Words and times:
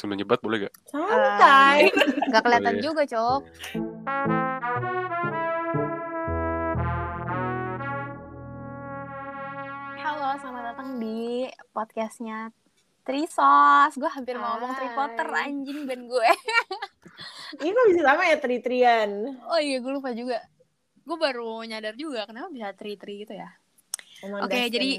Sambil 0.00 0.16
nyebat 0.16 0.40
boleh 0.40 0.64
gak? 0.64 0.74
Santai. 0.88 1.92
Gak 2.32 2.40
kelihatan 2.40 2.72
Oh, 2.72 2.78
iya. 2.80 2.84
juga, 2.88 3.02
Cok. 3.04 3.40
Halo, 9.96 10.36
selamat 10.36 10.62
datang 10.74 11.00
di 11.00 11.48
podcastnya 11.72 12.52
Trisos. 13.02 13.92
Gue 13.96 14.10
hampir 14.10 14.36
mau 14.36 14.56
ngomong 14.56 14.72
Hai. 14.72 14.78
Tripotter, 14.84 15.28
anjing 15.30 15.80
band 15.84 16.04
gue. 16.06 16.30
Ini 17.60 17.70
kok 17.70 17.86
bisa 17.88 18.02
sama 18.04 18.22
ya 18.26 18.36
tri-trian? 18.36 19.10
Oh 19.46 19.56
iya, 19.56 19.80
gue 19.80 19.92
lupa 19.92 20.12
juga. 20.12 20.44
Gue 21.02 21.16
baru 21.16 21.64
nyadar 21.64 21.96
juga 21.96 22.28
kenapa 22.28 22.52
bisa 22.52 22.76
tri-tri 22.76 23.24
gitu 23.24 23.34
ya. 23.34 23.48
Oke, 24.20 24.68
Dustin. 24.68 24.72
jadi- 24.72 24.96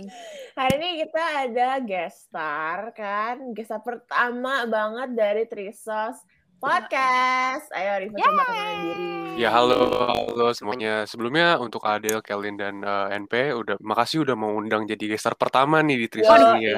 hari 0.58 0.74
ini 0.82 0.90
kita 1.06 1.24
ada 1.46 1.70
guest 1.78 2.30
star 2.30 2.90
kan, 2.92 3.54
guest 3.54 3.70
star 3.70 3.82
pertama 3.86 4.66
banget 4.66 5.10
dari 5.14 5.44
Trisos 5.46 6.18
Podcast. 6.58 7.70
Ayo 7.74 8.06
Riva 8.06 8.18
coba 8.18 8.44
kenalin 8.46 8.78
diri. 8.86 9.10
Ya 9.42 9.50
halo, 9.50 9.78
halo 10.10 10.54
semuanya. 10.54 11.10
Sebelumnya 11.10 11.58
untuk 11.58 11.82
Adel, 11.82 12.22
Kelvin 12.22 12.54
dan 12.54 12.82
eh, 12.82 13.18
NP 13.18 13.34
udah 13.58 13.76
makasih 13.82 14.22
udah 14.22 14.38
mau 14.38 14.54
undang 14.54 14.86
jadi 14.86 15.10
gestar 15.10 15.34
pertama 15.34 15.82
nih 15.82 16.06
di 16.06 16.08
Trisos 16.10 16.38
ini 16.58 16.62
ya. 16.66 16.78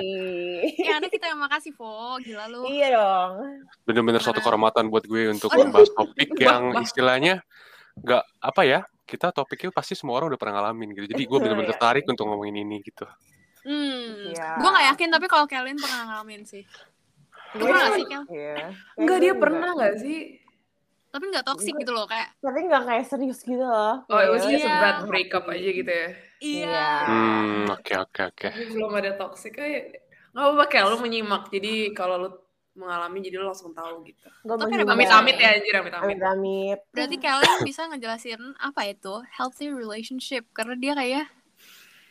Ya 0.63 0.95
kita 1.03 1.35
yang 1.35 1.43
makasih, 1.43 1.75
Vo. 1.75 2.15
Gila 2.23 2.47
lu. 2.47 2.63
Iya 2.71 2.95
dong. 2.95 3.31
Bener-bener 3.83 4.23
suatu 4.23 4.39
Mana? 4.39 4.45
kehormatan 4.47 4.83
buat 4.87 5.03
gue 5.03 5.27
untuk 5.31 5.51
membahas 5.51 5.91
topik 5.91 6.31
yang 6.39 6.79
istilahnya 6.79 7.43
nggak 7.99 8.23
apa 8.39 8.61
ya 8.63 8.79
kita 9.03 9.35
topiknya 9.35 9.69
pasti 9.69 9.93
semua 9.93 10.17
orang 10.17 10.31
udah 10.33 10.39
pernah 10.39 10.59
ngalamin 10.59 10.95
gitu. 10.95 11.05
Jadi 11.11 11.23
gue 11.27 11.37
bener-bener 11.39 11.67
Iya. 11.69 11.73
tertarik 11.75 12.05
untuk 12.07 12.25
ngomongin 12.27 12.63
ini 12.63 12.79
gitu. 12.81 13.03
Hmm. 13.63 14.31
Iya. 14.31 14.59
Gue 14.59 14.69
gak 14.71 14.85
yakin, 14.95 15.09
tapi 15.11 15.25
kalau 15.27 15.45
kalian 15.47 15.77
pernah 15.79 15.99
ngalamin 16.07 16.43
sih. 16.43 16.63
Gue 17.53 17.67
Pernah 17.69 17.79
gak 17.79 17.95
sih, 17.95 18.05
Kel? 18.07 18.23
Iya. 18.31 18.55
Enggak 18.97 19.17
Kayak 19.19 19.23
dia 19.23 19.33
pernah 19.37 19.69
nggak 19.77 19.95
sih? 19.99 20.19
Tapi 21.13 21.23
gak 21.29 21.45
toxic 21.45 21.73
gitu 21.77 21.91
loh, 21.93 22.09
kayak 22.09 22.33
Tapi 22.41 22.59
nggak 22.65 22.83
kayak 22.89 23.05
serius 23.05 23.39
gitu 23.45 23.61
loh. 23.61 24.01
Oh, 24.09 24.17
it 24.17 24.33
was 24.33 24.41
Kayak, 24.41 24.53
just 24.57 24.65
a 24.65 24.71
Iya. 24.73 24.81
bad 24.81 24.97
breakup 25.05 25.45
aja 25.45 25.69
gitu 25.69 25.91
ya. 25.93 26.07
Iya. 26.43 26.89
Hmm, 27.05 27.63
oke 27.69 27.93
oke 28.01 28.21
oke. 28.33 28.47
Tapi 28.49 28.65
belum 28.73 28.91
ada 28.97 29.11
toxic 29.15 29.53
kayak 29.53 29.83
nggak 30.33 30.43
apa-apa 30.43 30.65
kayak 30.65 30.85
lu 30.89 30.97
menyimak. 30.99 31.43
Jadi 31.53 31.93
kalau 31.93 32.15
lu 32.17 32.29
mengalami 32.73 33.21
jadi 33.21 33.37
lu 33.37 33.45
langsung 33.49 33.69
tahu 33.71 34.01
gitu. 34.09 34.27
Gue 34.41 34.57
Tapi 34.57 34.73
ada. 34.81 34.93
Amit-amit 34.97 35.37
ya 35.37 35.49
anjir, 35.53 35.73
amit-amit. 35.77 36.05
Amit-amit. 36.17 36.79
Berarti 36.89 37.17
kalian 37.21 37.59
bisa 37.61 37.81
ngejelasin 37.85 38.41
apa 38.57 38.81
itu 38.89 39.13
healthy 39.29 39.69
relationship 39.69 40.43
karena 40.57 40.73
dia 40.77 40.93
kayak 40.97 41.25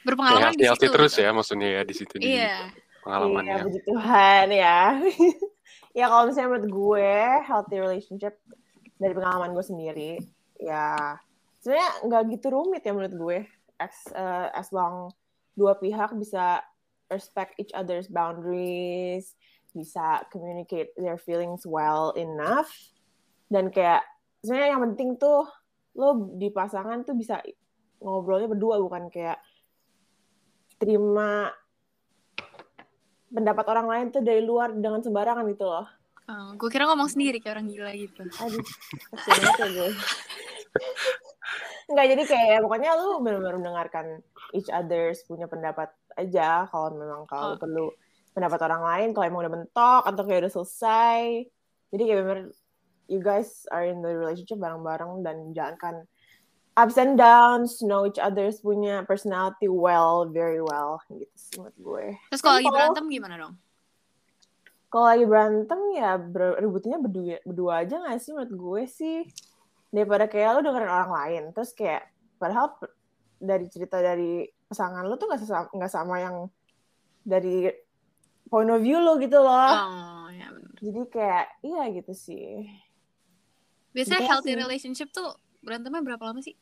berpengalaman 0.02 0.54
di 0.54 0.66
Healthy 0.66 0.86
situ. 0.90 0.94
terus 0.94 1.12
ya 1.18 1.30
maksudnya 1.30 1.68
ya 1.78 1.82
di 1.86 1.94
situ 1.94 2.14
di 2.18 2.26
Iya. 2.26 2.34
Iya, 2.34 2.58
pengalamannya. 3.02 3.56
puji 3.66 3.80
Tuhan 3.86 4.46
ya. 4.54 4.78
ya 5.98 6.04
kalau 6.06 6.24
misalnya 6.30 6.48
menurut 6.54 6.68
gue 6.70 7.10
healthy 7.42 7.76
relationship 7.78 8.34
dari 8.98 9.14
pengalaman 9.18 9.50
gue 9.54 9.64
sendiri, 9.66 10.12
ya 10.62 11.18
sebenarnya 11.58 11.90
nggak 12.06 12.22
gitu 12.38 12.46
rumit 12.54 12.82
ya 12.86 12.94
menurut 12.94 13.14
gue. 13.18 13.38
As, 13.82 14.06
eh, 14.14 14.48
as 14.54 14.70
long 14.70 15.10
dua 15.58 15.74
pihak 15.74 16.14
bisa 16.14 16.62
respect 17.10 17.58
each 17.58 17.74
other's 17.74 18.06
boundaries, 18.06 19.34
bisa 19.72 20.24
communicate 20.28 20.92
their 20.94 21.16
feelings 21.16 21.64
well 21.64 22.12
enough, 22.14 22.68
dan 23.48 23.72
kayak 23.72 24.04
sebenarnya 24.44 24.70
yang 24.76 24.82
penting 24.92 25.16
tuh 25.16 25.48
lo 25.96 26.32
di 26.36 26.48
pasangan 26.48 27.04
tuh 27.04 27.16
bisa 27.16 27.40
ngobrolnya 28.00 28.48
berdua 28.48 28.80
bukan 28.80 29.12
kayak 29.12 29.36
terima 30.80 31.52
pendapat 33.32 33.64
orang 33.72 33.86
lain 33.88 34.06
tuh 34.12 34.20
dari 34.20 34.44
luar 34.44 34.72
dengan 34.76 35.00
sembarangan 35.00 35.46
gitu 35.52 35.64
loh. 35.64 35.88
gue 36.56 36.68
kira 36.72 36.88
ngomong 36.88 37.12
sendiri 37.12 37.44
kayak 37.44 37.60
orang 37.60 37.68
gila 37.68 37.92
gitu. 37.92 38.22
Aduh, 38.24 38.64
ya 39.28 39.66
gue. 39.68 39.90
Enggak, 41.92 42.06
jadi 42.08 42.22
kayak 42.24 42.58
pokoknya 42.64 42.90
lu 42.96 43.20
benar-benar 43.20 43.56
mendengarkan 43.60 44.06
each 44.56 44.72
others 44.72 45.20
punya 45.28 45.44
pendapat 45.44 45.92
aja 46.16 46.64
kalau 46.72 46.88
memang 46.96 47.28
kalau 47.28 47.56
Oh. 47.56 47.60
perlu 47.60 47.86
pendapat 48.32 48.60
orang 48.64 48.82
lain 48.82 49.08
kalau 49.12 49.24
emang 49.28 49.42
udah 49.46 49.54
mentok 49.60 50.02
atau 50.08 50.22
kayak 50.24 50.48
udah 50.48 50.52
selesai. 50.52 51.20
Jadi 51.92 52.02
kayak 52.08 52.18
bener 52.24 52.40
you 53.08 53.20
guys 53.20 53.68
are 53.68 53.84
in 53.84 54.00
the 54.00 54.12
relationship 54.12 54.56
bareng-bareng 54.56 55.20
dan 55.20 55.52
jalankan 55.52 56.08
ups 56.72 56.96
and 56.96 57.20
downs, 57.20 57.84
know 57.84 58.08
each 58.08 58.16
others 58.16 58.64
punya 58.64 59.04
personality 59.04 59.68
well, 59.68 60.24
very 60.24 60.64
well 60.64 61.00
gitu 61.12 61.28
sih 61.36 61.60
menurut 61.60 61.76
gue. 61.76 62.06
Terus 62.32 62.40
kalau 62.40 62.56
lagi 62.60 62.72
berantem 62.72 63.04
gimana 63.12 63.36
dong? 63.36 63.54
kalau 64.92 65.08
lagi 65.08 65.24
berantem 65.24 65.80
ya 65.96 66.20
ber- 66.20 66.60
ributnya 66.60 67.00
berdua 67.00 67.40
berdua 67.48 67.72
aja 67.80 67.96
gak 67.96 68.20
sih 68.20 68.36
menurut 68.36 68.52
gue 68.52 68.82
sih 68.84 69.18
daripada 69.88 70.28
kayak 70.28 70.60
lu 70.60 70.68
dengerin 70.68 70.92
orang 70.92 71.12
lain 71.16 71.42
terus 71.56 71.72
kayak 71.72 72.12
padahal 72.36 72.76
dari 73.40 73.72
cerita 73.72 74.04
dari 74.04 74.44
pasangan 74.68 75.08
lu 75.08 75.16
tuh 75.16 75.32
gak 75.32 75.72
nggak 75.72 75.88
sama 75.88 76.20
yang 76.20 76.36
dari 77.24 77.72
point 78.52 78.68
of 78.68 78.78
view 78.78 79.00
lu 79.00 79.16
gitu 79.16 79.40
loh 79.40 79.72
Oh, 79.72 80.28
ya 80.28 80.46
bener. 80.46 80.76
jadi 80.78 81.00
kayak 81.08 81.44
iya 81.62 81.82
gitu 81.90 82.12
sih 82.12 82.68
Biasanya 83.90 84.20
Gitu 84.20 84.28
healthy 84.28 84.50
sih. 84.50 84.58
relationship 84.58 85.08
tuh 85.08 85.32
berantemnya 85.60 86.00
berapa 86.02 86.20
lama 86.22 86.40
sih? 86.40 86.52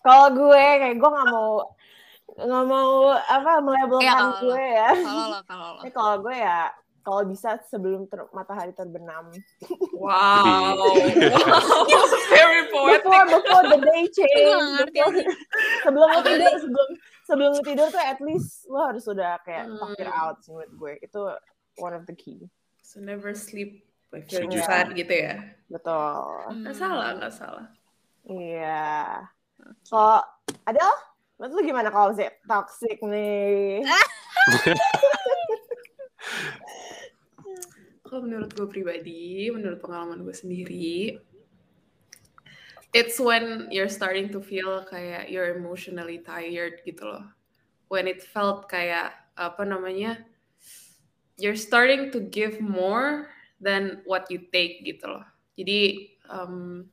kalau 0.00 0.30
gue 0.30 0.54
kayak 0.76 0.96
gue 0.96 1.08
nggak 1.08 1.28
mau 1.28 1.66
nggak 2.36 2.64
mau 2.64 2.90
apa 3.16 3.52
melabelkan 3.58 4.06
kalau 4.06 4.30
lo. 4.32 4.42
gue 4.44 4.64
ya 4.66 4.90
Kalau 4.92 5.26
lo, 5.26 5.38
kalau 5.42 5.68
lo. 5.72 5.80
kalau 5.96 6.14
gue 6.20 6.36
ya 6.36 6.60
kalau 7.06 7.22
bisa 7.22 7.54
sebelum 7.64 8.04
ter- 8.04 8.26
matahari 8.30 8.72
terbenam 8.72 9.30
Wow. 9.92 10.74
Very 12.28 12.66
poetic. 12.66 13.00
before 13.00 13.24
before 13.30 13.64
the 13.64 13.78
day 13.80 14.02
change 14.08 14.90
gak 14.90 15.06
before- 15.06 15.30
sebelum 15.84 16.08
lu 16.10 16.20
tidur 16.20 16.52
sebelum 16.58 16.88
sebelum 17.24 17.50
lu 17.52 17.62
tidur 17.62 17.86
tuh 17.88 18.02
at 18.02 18.18
least 18.20 18.66
lu 18.66 18.78
harus 18.80 19.04
udah 19.04 19.38
kayak 19.40 19.64
Hmm. 19.64 19.78
talk 19.78 19.94
it 19.96 20.06
out 20.08 20.36
sih 20.40 20.50
menurut 20.50 20.72
gue 20.74 20.92
itu 21.00 21.20
one 21.78 21.92
of 21.92 22.04
the 22.04 22.14
key 22.14 22.42
So 22.82 22.98
never 22.98 23.30
sleep 23.32 23.86
feeling 24.24 24.50
Setuju. 24.50 24.58
sad 24.60 24.90
gitu 24.92 25.10
ya. 25.12 25.42
betul 25.66 26.50
Hmm. 26.50 26.62
Nggak 26.62 26.74
salah, 26.74 27.08
nggak 27.14 27.32
salah. 27.32 27.66
iya 28.24 29.22
kalau 29.84 30.18
ada 30.62 30.82
menurut 31.36 31.52
lu 31.52 31.62
gimana 31.64 31.88
kalau 31.88 32.10
sih 32.10 32.26
toxic 32.42 32.98
nih 33.00 33.82
Kalau 38.16 38.32
menurut 38.32 38.48
gue 38.56 38.64
pribadi, 38.64 39.52
menurut 39.52 39.76
pengalaman 39.76 40.24
gue 40.24 40.32
sendiri, 40.32 41.20
it's 42.96 43.20
when 43.20 43.68
you're 43.68 43.92
starting 43.92 44.32
to 44.32 44.40
feel 44.40 44.88
kayak 44.88 45.28
you're 45.28 45.52
emotionally 45.52 46.24
tired 46.24 46.80
gitu 46.88 47.04
loh. 47.04 47.28
When 47.92 48.08
it 48.08 48.24
felt 48.24 48.72
kayak 48.72 49.12
apa 49.36 49.68
namanya, 49.68 50.24
you're 51.36 51.60
starting 51.60 52.08
to 52.16 52.24
give 52.24 52.56
more 52.56 53.28
than 53.60 54.00
what 54.08 54.32
you 54.32 54.48
take 54.48 54.80
gitu 54.80 55.12
loh. 55.12 55.28
Jadi 55.60 56.16
um, 56.32 56.88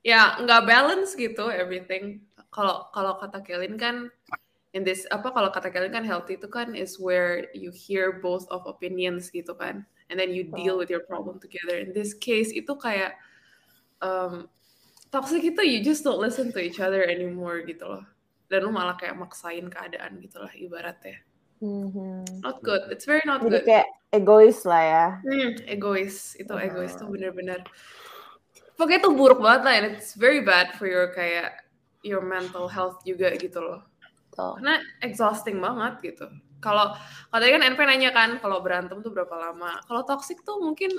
ya 0.00 0.40
nggak 0.40 0.64
balance 0.64 1.20
gitu 1.20 1.52
everything. 1.52 2.24
Kalau 2.48 2.88
kalau 2.96 3.20
kata 3.20 3.44
Kelin 3.44 3.76
kan 3.76 4.08
in 4.72 4.88
this 4.88 5.04
apa 5.12 5.36
kalau 5.36 5.52
kata 5.52 5.68
Kelin 5.68 5.92
kan 5.92 6.08
healthy 6.08 6.40
itu 6.40 6.48
kan 6.48 6.72
is 6.72 6.96
where 6.96 7.52
you 7.52 7.68
hear 7.68 8.24
both 8.24 8.48
of 8.48 8.64
opinions 8.64 9.28
gitu 9.28 9.52
kan 9.52 9.84
and 10.10 10.18
then 10.18 10.34
you 10.34 10.50
deal 10.58 10.74
with 10.76 10.90
your 10.90 11.06
problem 11.06 11.38
together. 11.38 11.78
In 11.78 11.94
this 11.94 12.12
case 12.12 12.50
itu 12.50 12.74
kayak 12.74 13.14
um, 14.02 14.50
toxic 15.14 15.40
itu 15.46 15.62
you 15.62 15.78
just 15.86 16.02
don't 16.02 16.18
listen 16.18 16.50
to 16.50 16.58
each 16.58 16.82
other 16.82 17.06
anymore 17.06 17.62
gitu 17.62 17.86
loh. 17.86 18.04
Dan 18.50 18.66
lu 18.66 18.74
malah 18.74 18.98
kayak 18.98 19.14
maksain 19.14 19.70
keadaan 19.70 20.18
gitu 20.18 20.42
lah 20.42 20.50
ibaratnya. 20.50 21.22
Mhm. 21.62 22.42
Not 22.42 22.66
good. 22.66 22.90
It's 22.90 23.06
very 23.06 23.22
not 23.22 23.46
jadi 23.46 23.62
good. 23.62 23.66
kayak 23.70 23.88
egois 24.10 24.66
lah 24.66 24.82
ya 24.82 25.06
Hmm, 25.22 25.50
egois. 25.70 26.34
Itu 26.34 26.58
Hmm. 26.58 26.66
egois 26.66 26.98
tuh 26.98 27.06
bener-bener. 27.06 27.62
Pokoknya 28.74 28.98
itu 29.06 29.10
buruk 29.14 29.38
banget 29.38 29.62
lah. 29.62 29.74
And 29.78 29.86
it's 29.94 30.18
very 30.18 30.42
bad 30.42 30.74
for 30.74 30.90
your 30.90 31.14
kayak 31.14 31.62
your 32.02 32.24
mental 32.24 32.66
health 32.66 33.04
juga 33.06 33.30
gitu 33.36 33.60
loh. 33.62 33.86
Tuh. 34.34 34.56
Karena 34.58 34.80
exhausting 35.04 35.60
banget 35.60 36.00
gitu. 36.02 36.26
Kalau 36.60 36.92
kalau 37.32 37.40
tadi 37.40 37.52
kan 37.56 37.64
NP 37.64 37.80
nanya 37.82 38.10
kan 38.12 38.30
kalau 38.38 38.60
berantem 38.60 39.00
tuh 39.00 39.10
berapa 39.10 39.32
lama. 39.32 39.80
Kalau 39.84 40.02
toxic 40.04 40.44
tuh 40.44 40.60
mungkin 40.60 40.92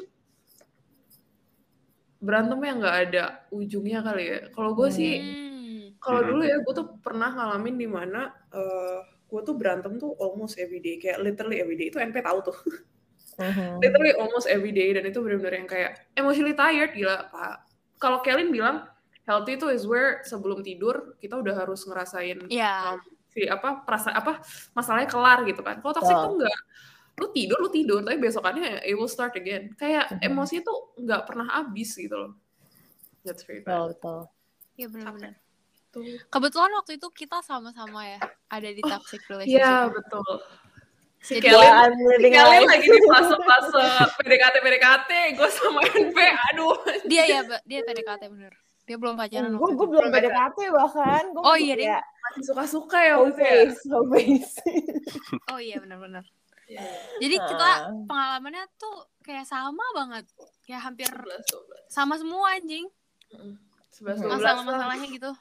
berantemnya 2.22 2.74
nggak 2.78 2.98
ada 3.10 3.24
ujungnya 3.50 4.06
kali 4.06 4.24
ya. 4.30 4.40
Kalau 4.54 4.78
gue 4.78 4.90
sih 4.90 5.12
Hmm. 5.22 5.98
kalau 6.02 6.22
Hmm. 6.22 6.30
dulu 6.34 6.42
ya 6.46 6.58
gue 6.62 6.74
tuh 6.74 6.88
pernah 7.02 7.30
ngalamin 7.30 7.76
di 7.78 7.88
mana 7.90 8.30
eh 8.54 9.00
gue 9.32 9.42
tuh 9.48 9.56
berantem 9.56 9.96
tuh 9.96 10.18
almost 10.20 10.60
every 10.60 10.82
day 10.84 11.00
kayak 11.00 11.22
literally 11.24 11.62
every 11.62 11.78
day 11.78 11.88
itu 11.88 11.98
NP 11.98 12.20
tahu 12.20 12.42
tuh 12.44 12.58
Mhm. 13.40 13.80
literally 13.80 14.12
almost 14.20 14.46
every 14.46 14.76
day 14.76 14.92
dan 14.92 15.08
itu 15.08 15.24
benar-benar 15.24 15.56
yang 15.56 15.70
kayak 15.70 15.92
emotionally 16.20 16.52
tired 16.52 16.92
gila 16.92 17.32
pak 17.32 17.64
kalau 17.96 18.20
Kelin 18.22 18.52
bilang 18.52 18.86
healthy 19.24 19.56
itu 19.56 19.72
is 19.72 19.88
where 19.88 20.20
sebelum 20.28 20.60
tidur 20.62 21.16
kita 21.18 21.40
udah 21.40 21.54
harus 21.64 21.86
ngerasain 21.88 22.44
Iya. 22.52 22.98
um, 22.98 23.00
si 23.32 23.48
apa 23.48 23.82
perasaan 23.82 24.12
apa 24.14 24.44
masalahnya 24.72 25.08
kelar 25.08 25.44
gitu 25.44 25.60
kan 25.60 25.80
kalau 25.80 25.96
toxic 25.96 26.12
Betul. 26.12 26.24
tuh 26.24 26.34
enggak 26.38 26.60
lu 27.14 27.28
tidur 27.30 27.58
lu 27.60 27.70
tidur 27.70 28.00
tapi 28.02 28.18
besokannya 28.18 28.82
it 28.82 28.94
will 28.94 29.08
start 29.08 29.32
again 29.34 29.72
kayak 29.76 30.12
Mhm. 30.12 30.28
emosi 30.28 30.60
tuh 30.60 30.96
nggak 30.98 31.22
pernah 31.24 31.48
habis 31.50 31.94
gitu 31.94 32.12
loh 32.12 32.32
that's 33.24 33.44
very 33.44 33.62
betul 33.62 33.88
bad 33.88 33.96
betul 33.96 34.20
Iya 34.74 34.88
benar-benar. 34.88 35.34
tuh 35.92 36.02
Kebetulan 36.28 36.72
waktu 36.74 36.92
itu 36.96 37.08
kita 37.12 37.40
sama-sama 37.42 38.08
ya 38.08 38.20
ada 38.48 38.66
di 38.68 38.82
Oh, 38.82 38.90
toxic 38.90 39.22
relationship. 39.28 39.60
iya 39.60 39.88
betul 39.88 40.32
si 41.20 41.38
Jadi- 41.38 41.52
Kelly 41.52 41.68
si 42.18 42.28
Kelly 42.32 42.60
lagi 42.66 42.88
di 42.90 43.00
fase-fase 43.06 43.84
PDKT 44.18 44.56
PDKT 44.58 45.12
gue 45.38 45.50
sama 45.52 45.80
NP 45.86 46.18
aduh 46.50 46.74
Dia 47.06 47.24
ya, 47.30 47.40
dia 47.62 47.80
PDKT 47.82 48.24
bener. 48.28 48.56
Dia 48.92 49.00
belum 49.00 49.16
pacaran 49.16 49.56
gue 49.56 49.64
waktu 49.64 49.76
gue 49.80 49.88
belum 49.88 50.08
PDKT 50.12 50.58
bahkan 50.76 51.24
Gua 51.32 51.44
Oh 51.48 51.56
iya, 51.56 51.80
kayak 51.80 52.04
masih 52.04 52.44
suka-suka 52.44 53.00
ya 53.00 53.16
ya 53.16 53.32
face 53.32 54.60
Oh 55.56 55.60
iya 55.64 55.80
benar-benar. 55.80 56.28
Iya. 56.68 56.84
Jadi 57.24 57.36
kita 57.40 57.70
Ah. 57.88 57.96
pengalamannya 58.04 58.68
tuh 58.76 59.08
kayak 59.24 59.48
sama 59.48 59.80
banget. 59.96 60.28
Kayak 60.68 60.92
hampir 60.92 61.08
11 61.08 61.24
12 61.24 61.88
sama 61.88 62.20
semua 62.20 62.52
anjing. 62.52 62.84
11. 63.32 64.28
12 64.28 64.28
Masalah-masalahnya 64.28 65.08
gitu. 65.08 65.32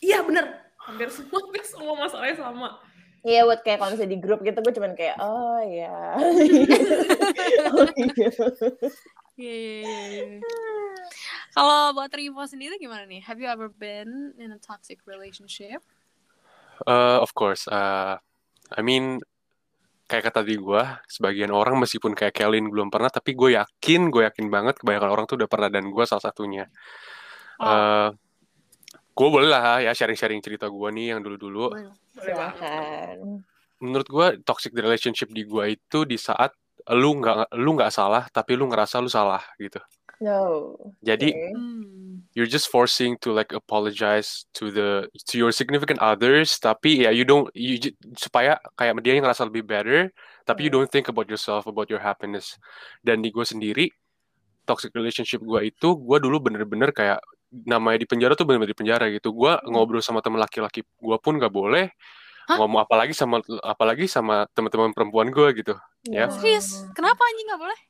iya 0.00 0.24
bener 0.24 0.56
hampir 0.80 1.12
semua 1.12 1.36
hampir 1.44 1.60
semua 1.68 1.92
masalahnya 1.92 2.32
sama 2.32 2.80
Iya 3.20 3.44
buat 3.44 3.60
kayak 3.60 3.76
kalau 3.76 3.92
misalnya 3.92 4.16
di 4.16 4.20
grup 4.24 4.40
gitu 4.40 4.56
gue 4.64 4.72
cuman 4.72 4.96
kayak 4.96 5.20
oh 5.20 5.60
ya. 5.60 6.16
oh, 7.76 7.84
iya, 9.36 9.52
iya, 9.52 9.76
iya. 10.08 10.40
Kalau 11.50 11.90
buat 11.96 12.10
Rivo 12.14 12.42
sendiri 12.46 12.78
gimana 12.78 13.02
nih? 13.06 13.22
Have 13.26 13.42
you 13.42 13.50
ever 13.50 13.66
been 13.66 14.34
in 14.38 14.54
a 14.54 14.60
toxic 14.62 15.02
relationship? 15.06 15.82
Uh, 16.86 17.18
of 17.18 17.34
course. 17.34 17.66
Uh, 17.66 18.16
I 18.70 18.80
mean, 18.86 19.18
kayak 20.06 20.30
kata 20.30 20.42
tadi 20.46 20.58
gue, 20.58 20.82
sebagian 21.10 21.50
orang 21.50 21.78
meskipun 21.78 22.14
kayak 22.14 22.34
Kelin 22.34 22.70
belum 22.70 22.90
pernah, 22.90 23.10
tapi 23.10 23.34
gue 23.34 23.58
yakin, 23.58 24.10
gue 24.10 24.26
yakin 24.26 24.46
banget 24.46 24.78
kebanyakan 24.78 25.10
orang 25.10 25.24
tuh 25.26 25.38
udah 25.38 25.50
pernah 25.50 25.70
dan 25.70 25.90
gue 25.90 26.04
salah 26.06 26.22
satunya. 26.22 26.70
Oh. 27.58 27.66
Uh, 27.66 28.08
gue 29.10 29.28
boleh 29.28 29.50
lah 29.50 29.84
ya 29.84 29.92
sharing-sharing 29.92 30.40
cerita 30.40 30.70
gue 30.70 30.88
nih 30.94 31.14
yang 31.14 31.20
dulu-dulu. 31.20 31.74
Menurut 33.82 34.08
gue 34.08 34.26
toxic 34.46 34.72
relationship 34.72 35.28
di 35.34 35.44
gue 35.44 35.76
itu 35.76 36.08
di 36.08 36.16
saat 36.16 36.54
lu 36.90 37.20
nggak 37.20 37.52
lu 37.60 37.76
nggak 37.76 37.92
salah, 37.92 38.24
tapi 38.32 38.56
lu 38.56 38.64
ngerasa 38.66 38.98
lu 39.04 39.10
salah 39.12 39.44
gitu. 39.60 39.78
No. 40.20 40.76
Jadi 41.00 41.32
Oke. 41.32 41.48
Hmm. 41.56 42.28
you're 42.36 42.46
just 42.46 42.68
forcing 42.68 43.16
to 43.24 43.32
like 43.32 43.50
apologize 43.56 44.44
to 44.52 44.68
the 44.68 45.08
to 45.26 45.40
your 45.40 45.48
significant 45.50 45.96
others 45.98 46.60
tapi 46.60 47.02
ya 47.02 47.10
you 47.10 47.24
don't 47.24 47.48
you 47.56 47.80
supaya 48.14 48.60
kayak 48.76 49.00
dia 49.00 49.16
yang 49.16 49.24
ngerasa 49.24 49.48
lebih 49.48 49.64
better 49.64 50.12
tapi 50.44 50.68
you 50.68 50.70
Hmm. 50.70 50.84
don't 50.84 50.92
think 50.92 51.08
about 51.08 51.24
yourself 51.26 51.64
about 51.64 51.88
your 51.88 51.98
happiness 51.98 52.60
dan 53.00 53.24
di 53.24 53.32
gue 53.32 53.42
sendiri 53.42 53.88
toxic 54.68 54.92
relationship 54.92 55.40
gue 55.40 55.72
itu 55.72 55.88
gue 55.96 56.18
dulu 56.20 56.36
bener-bener 56.38 56.92
kayak 56.92 57.18
namanya 57.50 58.04
di 58.04 58.06
penjara 58.06 58.36
tuh 58.38 58.44
bener-bener 58.46 58.70
di 58.70 58.78
penjara 58.78 59.08
gitu 59.08 59.32
gue 59.32 59.52
Hmm. 59.56 59.72
ngobrol 59.72 60.04
sama 60.04 60.20
teman 60.20 60.38
laki-laki 60.38 60.84
gue 60.84 61.16
pun 61.18 61.40
gak 61.40 61.50
boleh 61.50 61.88
Hah? 62.46 62.60
ngomong 62.60 62.84
apalagi 62.84 63.16
sama 63.16 63.40
apalagi 63.64 64.04
sama 64.04 64.44
teman-teman 64.52 64.92
perempuan 64.92 65.32
gue 65.32 65.48
gitu 65.64 65.74
ya. 66.06 66.28
Serius? 66.28 66.82
Kenapa 66.92 67.22
anjing 67.24 67.46
nggak 67.46 67.62
boleh? 67.62 67.80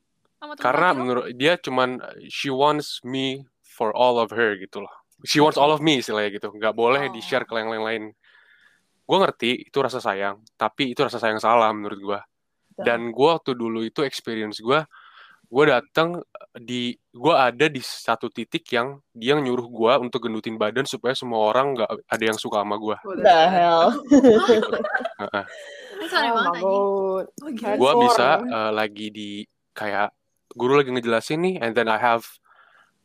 Sama 0.41 0.57
temen 0.57 0.65
karena 0.65 0.89
menurut 0.97 1.25
dia 1.37 1.61
cuman 1.61 2.01
she 2.33 2.49
wants 2.49 3.05
me 3.05 3.45
for 3.61 3.93
all 3.93 4.17
of 4.17 4.33
her 4.33 4.57
gitu 4.57 4.81
loh. 4.81 4.95
She 5.29 5.37
wants 5.37 5.61
all 5.61 5.69
of 5.69 5.85
me 5.85 6.01
istilahnya 6.01 6.33
gitu. 6.41 6.49
Nggak 6.49 6.73
boleh 6.73 7.07
Oh. 7.07 7.13
di 7.13 7.21
share 7.21 7.45
ke 7.45 7.53
yang 7.61 7.69
lain-lain. 7.69 8.17
Gue 9.05 9.19
ngerti 9.21 9.69
itu 9.69 9.79
rasa 9.85 10.01
sayang 10.01 10.41
tapi 10.57 10.97
itu 10.97 11.05
rasa 11.05 11.21
sayang 11.21 11.43
salah 11.43 11.69
menurut 11.77 12.01
gue 12.01 12.21
dan 12.81 13.13
gue 13.13 13.29
waktu 13.29 13.53
dulu 13.53 13.85
itu 13.85 14.01
experience 14.07 14.63
gue 14.63 14.81
gue 15.51 15.65
datang 15.67 16.23
di 16.55 16.95
gue 17.11 17.35
ada 17.35 17.67
di 17.67 17.83
satu 17.83 18.31
titik 18.31 18.63
yang 18.71 19.03
dia 19.11 19.35
nyuruh 19.35 19.67
gue 19.67 19.93
untuk 20.07 20.31
gendutin 20.31 20.55
badan 20.55 20.87
supaya 20.87 21.11
semua 21.19 21.51
orang 21.51 21.75
nggak 21.75 21.91
ada 22.07 22.23
yang 22.25 22.39
suka 22.39 22.63
sama 22.63 22.79
gue 22.79 22.97
The 23.19 23.39
hell. 23.51 23.87
Oh. 26.11 27.21
Oh, 27.21 27.51
gue 27.53 27.93
bisa 28.09 28.41
uh, 28.41 28.73
lagi 28.73 29.13
di 29.13 29.45
kayak 29.77 30.11
guru 30.57 30.79
lagi 30.79 30.91
ngejelasin 30.91 31.41
nih 31.43 31.55
and 31.63 31.73
then 31.75 31.87
I 31.87 31.99
have 31.99 32.27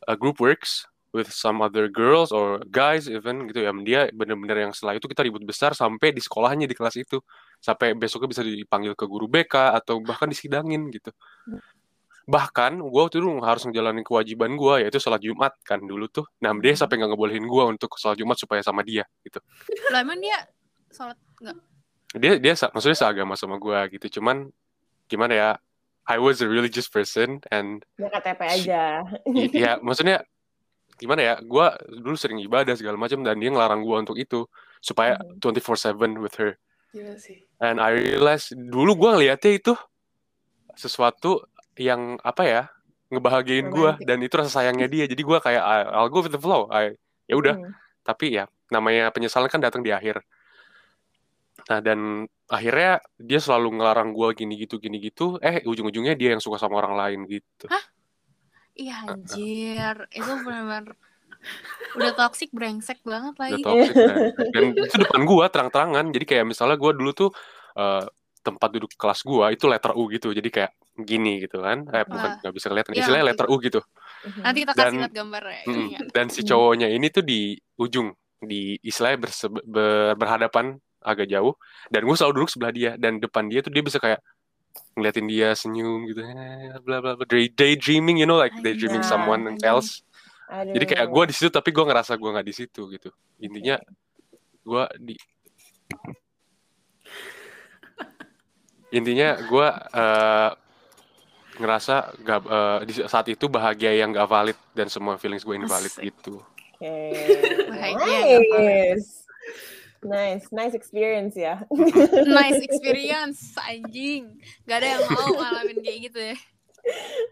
a 0.06 0.14
group 0.14 0.38
works 0.38 0.86
with 1.16 1.32
some 1.32 1.64
other 1.64 1.88
girls 1.88 2.28
or 2.28 2.60
guys 2.68 3.08
even 3.08 3.48
gitu 3.48 3.64
ya. 3.64 3.72
Dia 3.80 4.00
bener-bener 4.12 4.68
yang 4.68 4.72
setelah 4.76 5.00
itu 5.00 5.08
kita 5.08 5.24
ribut 5.24 5.40
besar 5.48 5.72
sampai 5.72 6.12
di 6.12 6.20
sekolahnya 6.20 6.68
di 6.68 6.76
kelas 6.76 7.00
itu. 7.00 7.24
Sampai 7.56 7.96
besoknya 7.96 8.28
bisa 8.28 8.42
dipanggil 8.44 8.92
ke 8.92 9.08
guru 9.08 9.24
BK 9.24 9.72
atau 9.80 10.04
bahkan 10.04 10.28
disidangin 10.28 10.92
gitu. 10.92 11.08
Bahkan 12.28 12.82
gue 12.82 13.00
waktu 13.00 13.22
itu 13.22 13.28
harus 13.40 13.62
ngejalanin 13.64 14.04
kewajiban 14.04 14.52
gue 14.58 14.84
yaitu 14.84 15.00
sholat 15.00 15.24
Jumat 15.24 15.56
kan 15.64 15.80
dulu 15.80 16.10
tuh. 16.12 16.28
Nah 16.44 16.52
dia 16.60 16.76
sampai 16.76 17.00
nggak 17.00 17.16
ngebolehin 17.16 17.46
gue 17.48 17.62
untuk 17.64 17.96
sholat 17.96 18.20
Jumat 18.20 18.36
supaya 18.36 18.60
sama 18.60 18.84
dia 18.84 19.08
gitu. 19.24 19.40
Lah 19.94 20.04
emang 20.04 20.20
dia 20.20 20.36
sholat 20.92 21.16
nggak? 21.40 21.56
dia 22.16 22.40
dia 22.40 22.54
maksudnya 22.72 22.98
seagama 22.98 23.34
sama 23.40 23.56
gue 23.56 23.78
gitu. 23.96 24.20
Cuman 24.20 24.52
gimana 25.06 25.32
ya 25.32 25.50
I 26.06 26.16
was 26.16 26.38
a 26.38 26.46
religious 26.46 26.86
person 26.86 27.42
and 27.50 27.82
Dia 27.98 28.06
KTP 28.08 28.40
aja. 28.46 28.82
I- 29.26 29.50
ya 29.50 29.72
maksudnya 29.82 30.22
gimana 30.96 31.20
ya 31.20 31.34
gue 31.38 31.66
dulu 32.00 32.16
sering 32.16 32.40
ibadah 32.40 32.72
segala 32.72 32.96
macam 32.96 33.20
dan 33.20 33.36
dia 33.36 33.50
ngelarang 33.50 33.82
gue 33.82 33.96
untuk 34.00 34.16
itu 34.16 34.46
supaya 34.80 35.18
Mhm. 35.18 35.42
24/7 35.42 36.16
with 36.16 36.38
her 36.38 36.56
Gila 36.94 37.18
sih. 37.18 37.42
and 37.60 37.76
I 37.76 37.92
realize 37.92 38.48
dulu 38.48 38.96
gue 38.96 39.10
ngeliatnya 39.12 39.52
itu 39.52 39.74
sesuatu 40.72 41.44
yang 41.76 42.16
apa 42.20 42.42
ya 42.44 42.62
ngebahagiain 43.08 43.68
gue 43.68 43.90
dan 44.02 44.18
itu 44.20 44.34
rasa 44.34 44.62
sayangnya 44.62 44.88
dia 44.88 45.04
jadi 45.04 45.20
gue 45.20 45.38
kayak 45.38 45.62
I- 45.62 45.88
I'll 45.94 46.08
go 46.08 46.24
with 46.24 46.32
the 46.32 46.40
flow 46.40 46.66
I 46.72 46.96
ya 47.26 47.36
udah 47.36 47.54
Hmm. 47.54 47.72
tapi 48.02 48.34
ya 48.34 48.46
namanya 48.68 49.10
penyesalan 49.10 49.46
kan 49.46 49.60
datang 49.60 49.82
di 49.82 49.92
akhir 49.92 50.22
nah 51.66 51.82
dan 51.82 52.30
akhirnya 52.46 53.02
dia 53.18 53.42
selalu 53.42 53.82
ngelarang 53.82 54.14
gue 54.14 54.28
gini 54.38 54.54
gitu 54.62 54.78
gini 54.78 55.02
gitu. 55.02 55.36
Eh 55.42 55.66
ujung-ujungnya 55.66 56.14
dia 56.14 56.34
yang 56.34 56.42
suka 56.42 56.62
sama 56.62 56.78
orang 56.78 56.94
lain 56.94 57.20
gitu. 57.26 57.66
Iya 58.76 59.08
anjir, 59.08 59.96
itu 60.12 60.32
benar-benar 60.44 60.92
udah 61.96 62.12
toxic 62.12 62.52
brengsek 62.52 63.00
banget 63.08 63.32
udah 63.32 63.48
lagi. 63.48 63.62
toxic 63.64 63.96
dan, 64.52 64.66
itu 64.76 64.96
depan 65.00 65.22
gua 65.24 65.48
terang-terangan. 65.48 66.12
Jadi 66.12 66.24
kayak 66.28 66.44
misalnya 66.44 66.76
gua 66.76 66.92
dulu 66.92 67.10
tuh 67.16 67.30
eh, 67.72 68.04
tempat 68.44 68.68
duduk 68.76 68.92
kelas 69.00 69.24
gua 69.24 69.48
itu 69.48 69.64
letter 69.64 69.96
U 69.96 70.12
gitu. 70.12 70.28
Jadi 70.28 70.48
kayak 70.52 70.76
gini 70.92 71.40
gitu 71.48 71.64
kan. 71.64 71.88
Eh 71.88 72.04
bukan 72.04 72.30
nggak 72.44 72.52
bisa 72.52 72.68
lihat 72.68 72.86
Iya, 72.92 73.00
istilahnya 73.00 73.24
ngerti. 73.24 73.40
letter 73.40 73.46
U 73.48 73.54
gitu. 73.64 73.80
Nanti 74.44 74.58
kita 74.60 74.72
kasih 74.76 74.98
lihat 75.00 75.14
gambarnya. 75.16 75.62
Mm, 75.66 75.88
dan 76.12 76.26
si 76.28 76.40
cowoknya 76.44 76.88
ini 76.92 77.06
tuh 77.08 77.24
di 77.24 77.56
ujung 77.80 78.12
di 78.36 78.76
istilahnya 78.84 79.18
berse- 79.24 79.48
ber- 79.64 80.14
berhadapan 80.20 80.76
agak 81.06 81.30
jauh. 81.30 81.54
Dan 81.86 82.02
gue 82.02 82.16
selalu 82.18 82.42
duduk 82.42 82.50
sebelah 82.50 82.72
dia. 82.74 82.90
Dan 82.98 83.22
depan 83.22 83.46
dia 83.46 83.62
tuh 83.62 83.70
dia 83.70 83.86
bisa 83.86 84.02
kayak 84.02 84.18
ngeliatin 84.96 85.26
dia 85.28 85.54
senyum 85.54 86.08
gitu. 86.10 86.20
Eh, 86.24 86.76
bla 86.82 86.98
bla 86.98 87.14
bla. 87.14 87.24
Day 87.28 87.46
daydreaming 87.52 88.18
you 88.18 88.26
know 88.28 88.40
like 88.40 88.52
daydreaming 88.60 89.04
Anjay, 89.04 89.12
someone 89.12 89.42
else. 89.62 90.02
Aduh. 90.46 90.78
jadi 90.78 90.84
kayak 90.86 91.06
gue 91.10 91.22
di 91.26 91.34
situ 91.34 91.50
tapi 91.50 91.74
gue 91.74 91.82
ngerasa 91.82 92.14
gue 92.14 92.30
nggak 92.30 92.46
di 92.46 92.54
situ 92.54 92.82
gitu. 92.90 93.10
Intinya 93.42 93.76
gue 94.62 94.84
di 95.02 95.14
intinya 98.94 99.34
gue 99.42 99.68
eh, 99.74 100.50
ngerasa 101.56 101.94
gak, 102.20 102.40
eh, 102.46 102.78
di 102.86 102.92
saat 103.08 103.26
itu 103.32 103.48
bahagia 103.48 103.90
yang 103.96 104.12
gak 104.12 104.28
valid 104.28 104.58
dan 104.76 104.86
semua 104.92 105.16
feelings 105.16 105.42
gue 105.42 105.56
invalid 105.56 105.90
Asik. 105.90 106.14
gitu. 106.14 106.38
Bahagia 106.78 108.18
nggak 108.22 108.42
Nice. 108.54 109.26
Nice, 110.06 110.46
nice 110.54 110.74
experience 110.78 111.34
ya. 111.34 111.66
Nice 112.38 112.62
experience, 112.68 113.58
anjing. 113.58 114.38
Gak 114.62 114.78
ada 114.78 114.88
yang 114.94 115.02
mau 115.10 115.28
ngalamin 115.34 115.78
kayak 115.82 115.98
gitu 116.10 116.20
ya. 116.32 116.36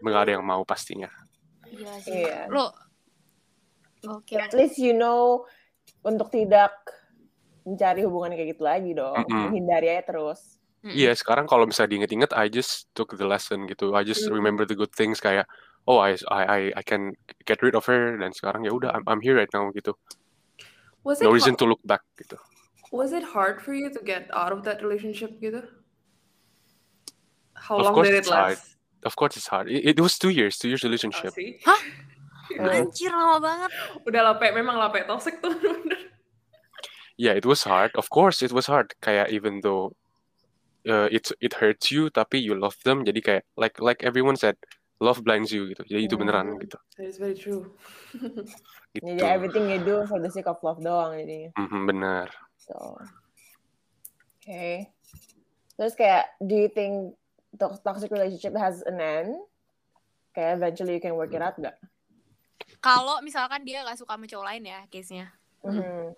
nggak 0.03 0.21
ada 0.27 0.31
yang 0.35 0.43
mau 0.43 0.67
pastinya 0.67 1.07
Gila 1.63 1.95
sih. 2.03 2.27
Iya. 2.27 2.51
Lo, 2.51 2.75
oke. 4.03 4.35
At 4.35 4.51
least 4.51 4.75
you 4.75 4.91
know 4.91 5.47
untuk 6.03 6.27
tidak 6.27 6.75
mencari 7.63 8.03
hubungan 8.03 8.35
kayak 8.35 8.59
gitu 8.59 8.63
lagi 8.67 8.91
dong. 8.91 9.15
Mm-mm. 9.15 9.49
Menghindari 9.49 9.95
aja 9.95 10.11
terus. 10.11 10.59
Iya 10.85 11.17
sekarang 11.17 11.49
kalau 11.49 11.65
misalnya 11.65 11.97
diinget-inget 11.97 12.29
I 12.37 12.45
just 12.45 12.91
took 12.93 13.17
the 13.17 13.25
lesson 13.25 13.65
gitu 13.65 13.97
I 13.97 14.05
just 14.05 14.21
Hmm. 14.29 14.37
remember 14.37 14.69
the 14.69 14.77
good 14.77 14.93
things 14.93 15.17
kayak 15.17 15.49
oh 15.89 15.97
I 15.97 16.13
I 16.29 16.69
I, 16.77 16.83
can 16.85 17.17
get 17.41 17.65
rid 17.65 17.73
of 17.73 17.89
her 17.89 18.13
dan 18.21 18.29
sekarang 18.37 18.69
ya 18.69 18.71
udah 18.75 18.93
I'm, 18.93 19.01
I'm 19.09 19.21
here 19.23 19.33
right 19.33 19.49
now 19.49 19.73
gitu 19.73 19.97
Was 21.01 21.17
it 21.21 21.25
no 21.25 21.33
reason 21.33 21.57
to 21.57 21.65
look 21.65 21.81
back 21.81 22.05
gitu 22.21 22.37
was 22.95 23.11
it 23.11 23.23
hard 23.35 23.59
for 23.61 23.75
you 23.75 23.91
to 23.91 23.99
get 24.01 24.31
out 24.31 24.51
of 24.55 24.63
that 24.63 24.79
relationship 24.81 25.35
gitu? 25.43 25.63
How 27.55 27.79
Of 27.79 27.91
long 27.91 28.03
did 28.03 28.13
it 28.15 28.23
it's 28.23 28.31
hard. 28.31 28.55
last? 28.57 28.75
of 29.05 29.13
course 29.15 29.37
it's 29.37 29.45
hard 29.53 29.69
it, 29.69 29.85
it 29.85 29.99
was 30.01 30.17
two 30.17 30.33
years 30.33 30.57
two 30.57 30.65
years 30.67 30.81
Oh, 30.81 30.89
relationship 30.89 31.29
sih. 31.37 31.61
Hah? 31.61 31.81
Oh. 32.61 32.69
Anjir 32.69 33.09
lama 33.09 33.41
banget. 33.41 33.69
Udah 34.05 34.21
lape, 34.33 34.53
memang 34.53 34.77
lape 34.77 35.01
toxic 35.09 35.41
tuh. 35.41 35.53
yeah 37.17 37.33
it 37.33 37.45
was 37.45 37.65
hard 37.65 37.89
of 37.97 38.05
course 38.13 38.41
it 38.45 38.53
was 38.53 38.69
hard 38.69 38.93
kayak 39.01 39.33
even 39.33 39.61
though 39.65 39.93
uh, 40.85 41.09
it 41.09 41.25
it 41.41 41.57
hurts 41.57 41.89
you 41.89 42.09
tapi 42.13 42.37
you 42.37 42.53
love 42.53 42.77
them 42.85 43.01
jadi 43.01 43.19
kayak 43.21 43.43
like 43.57 43.77
like 43.81 44.05
everyone 44.05 44.37
said 44.37 44.53
love 45.01 45.21
blinds 45.25 45.49
you 45.49 45.65
gitu 45.73 45.81
jadi 45.89 46.05
itu 46.05 46.15
Hmm. 46.15 46.21
beneran 46.27 46.47
gitu 46.61 46.77
That 47.01 47.09
is 47.11 47.17
very 47.19 47.35
true. 47.35 47.73
gitu 48.95 49.03
Jadi 49.03 49.21
everything 49.25 49.67
you 49.67 49.81
do 49.83 50.05
for 50.07 50.21
the 50.21 50.29
sake 50.31 50.47
of 50.47 50.61
love 50.63 50.79
doang 50.79 51.17
jadinya. 51.17 51.49
Mhm, 51.59 51.81
bener 51.89 52.29
So, 52.65 52.97
okay. 54.41 54.89
Terus 55.77 55.93
kayak, 55.93 56.33
do 56.41 56.55
you 56.57 56.69
think 56.71 57.13
to- 57.61 57.81
toxic 57.85 58.09
relationship 58.09 58.57
has 58.57 58.81
an 58.89 58.97
end? 58.97 59.37
Kayak 60.33 60.59
eventually 60.59 60.97
you 60.97 61.03
can 61.03 61.13
work 61.13 61.31
it 61.31 61.45
out 61.45 61.55
gak? 61.61 61.77
Kalau 62.81 63.21
misalkan 63.21 63.61
dia 63.61 63.85
gak 63.85 64.01
suka 64.01 64.17
sama 64.17 64.25
cowok 64.25 64.45
lain 64.49 64.63
ya 64.65 64.79
case-nya. 64.89 65.29
Mhm. 65.65 66.13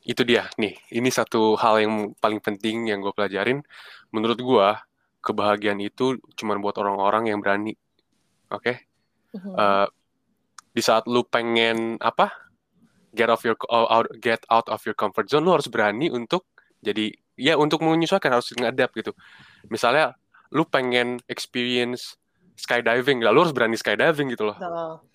itu 0.00 0.24
dia 0.24 0.48
nih 0.56 0.80
ini 0.96 1.12
satu 1.12 1.60
hal 1.60 1.84
yang 1.84 2.16
paling 2.16 2.40
penting 2.40 2.88
yang 2.88 3.04
gue 3.04 3.12
pelajarin 3.12 3.60
menurut 4.08 4.40
gue 4.40 4.68
kebahagiaan 5.20 5.76
itu 5.76 6.16
cuma 6.40 6.56
buat 6.56 6.80
orang-orang 6.80 7.28
yang 7.28 7.40
berani 7.44 7.76
oke 8.48 8.88
Mhm. 9.30 9.54
Eh, 9.54 9.88
di 10.74 10.82
saat 10.82 11.06
lu 11.06 11.22
pengen 11.22 11.94
apa 12.02 12.49
get 13.10 13.28
off 13.28 13.42
your 13.42 13.58
out 13.70 14.06
get 14.22 14.42
out 14.50 14.66
of 14.70 14.80
your 14.86 14.94
comfort 14.94 15.26
zone 15.26 15.42
lu 15.42 15.54
harus 15.54 15.66
berani 15.66 16.08
untuk 16.10 16.46
jadi 16.80 17.10
ya 17.36 17.56
untuk 17.56 17.82
menyesuaikan 17.84 18.32
harus 18.38 18.52
ngadap 18.54 18.94
gitu. 18.96 19.12
Misalnya 19.68 20.16
lu 20.54 20.66
pengen 20.66 21.20
experience 21.26 22.16
skydiving 22.56 23.22
lah 23.24 23.32
lu 23.32 23.44
harus 23.46 23.54
berani 23.54 23.76
skydiving 23.76 24.32
gitu 24.32 24.50
loh. 24.50 24.56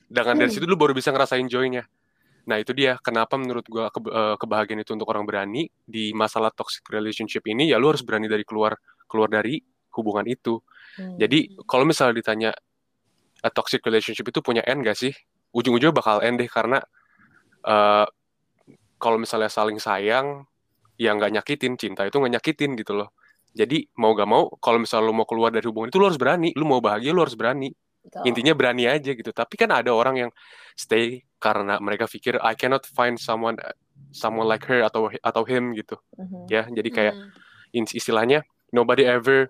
Dengan 0.05 0.35
dari 0.37 0.51
situ 0.53 0.65
lu 0.67 0.77
baru 0.77 0.93
bisa 0.93 1.09
ngerasain 1.13 1.45
joy-nya. 1.47 1.85
Nah 2.45 2.61
itu 2.61 2.77
dia 2.77 3.01
kenapa 3.01 3.41
menurut 3.41 3.65
gua 3.65 3.89
ke- 3.89 4.05
eh, 4.05 4.35
kebahagiaan 4.37 4.85
itu 4.85 4.93
untuk 4.93 5.09
orang 5.09 5.25
berani 5.25 5.65
di 5.81 6.13
masalah 6.13 6.53
toxic 6.53 6.85
relationship 6.93 7.41
ini 7.49 7.73
ya 7.73 7.81
lu 7.81 7.89
harus 7.89 8.05
berani 8.05 8.29
dari 8.29 8.45
keluar 8.45 8.77
keluar 9.09 9.29
dari 9.29 9.61
hubungan 9.95 10.27
itu. 10.27 10.59
Hmm. 10.95 11.19
jadi 11.19 11.51
kalau 11.67 11.83
misalnya 11.83 12.15
ditanya 12.15 12.51
a 13.43 13.49
toxic 13.51 13.83
relationship 13.83 14.23
itu 14.31 14.39
punya 14.39 14.63
end 14.63 14.79
gak 14.81 14.95
sih? 14.95 15.11
Ujung-ujungnya 15.51 15.91
bakal 15.91 16.23
end 16.23 16.39
deh 16.39 16.47
karena 16.47 16.79
eh, 17.65 18.05
kalau 18.95 19.17
misalnya 19.19 19.49
saling 19.51 19.77
sayang, 19.77 20.45
ya 20.95 21.11
nggak 21.11 21.31
nyakitin 21.41 21.75
cinta 21.75 22.07
itu 22.07 22.15
nggak 22.15 22.39
nyakitin 22.39 22.79
gitu 22.79 22.95
loh. 22.95 23.11
Jadi 23.55 23.87
mau 23.95 24.11
gak 24.11 24.27
mau, 24.27 24.51
kalau 24.59 24.83
misalnya 24.83 25.07
lu 25.07 25.15
mau 25.15 25.23
keluar 25.23 25.47
dari 25.47 25.63
hubungan 25.63 25.87
itu 25.87 25.95
lu 25.95 26.11
harus 26.11 26.19
berani. 26.19 26.51
Lu 26.59 26.67
mau 26.67 26.83
bahagia 26.83 27.15
lu 27.15 27.23
harus 27.23 27.39
berani. 27.39 27.71
Betul. 28.03 28.27
Intinya 28.27 28.51
berani 28.51 28.83
aja 28.83 29.15
gitu. 29.15 29.31
Tapi 29.31 29.55
kan 29.55 29.71
ada 29.71 29.95
orang 29.95 30.27
yang 30.27 30.31
stay 30.75 31.23
karena 31.39 31.79
mereka 31.79 32.03
pikir 32.03 32.35
I 32.43 32.51
cannot 32.59 32.83
find 32.83 33.15
someone 33.15 33.55
someone 34.11 34.51
like 34.51 34.67
her 34.67 34.83
atau 34.83 35.07
atau 35.23 35.43
him 35.47 35.71
gitu. 35.71 35.95
Mhm. 36.19 36.51
Ya, 36.51 36.67
jadi 36.67 36.89
kayak 36.91 37.13
Hmm. 37.15 37.31
in- 37.79 37.95
istilahnya 37.95 38.43
nobody 38.75 39.07
ever 39.07 39.47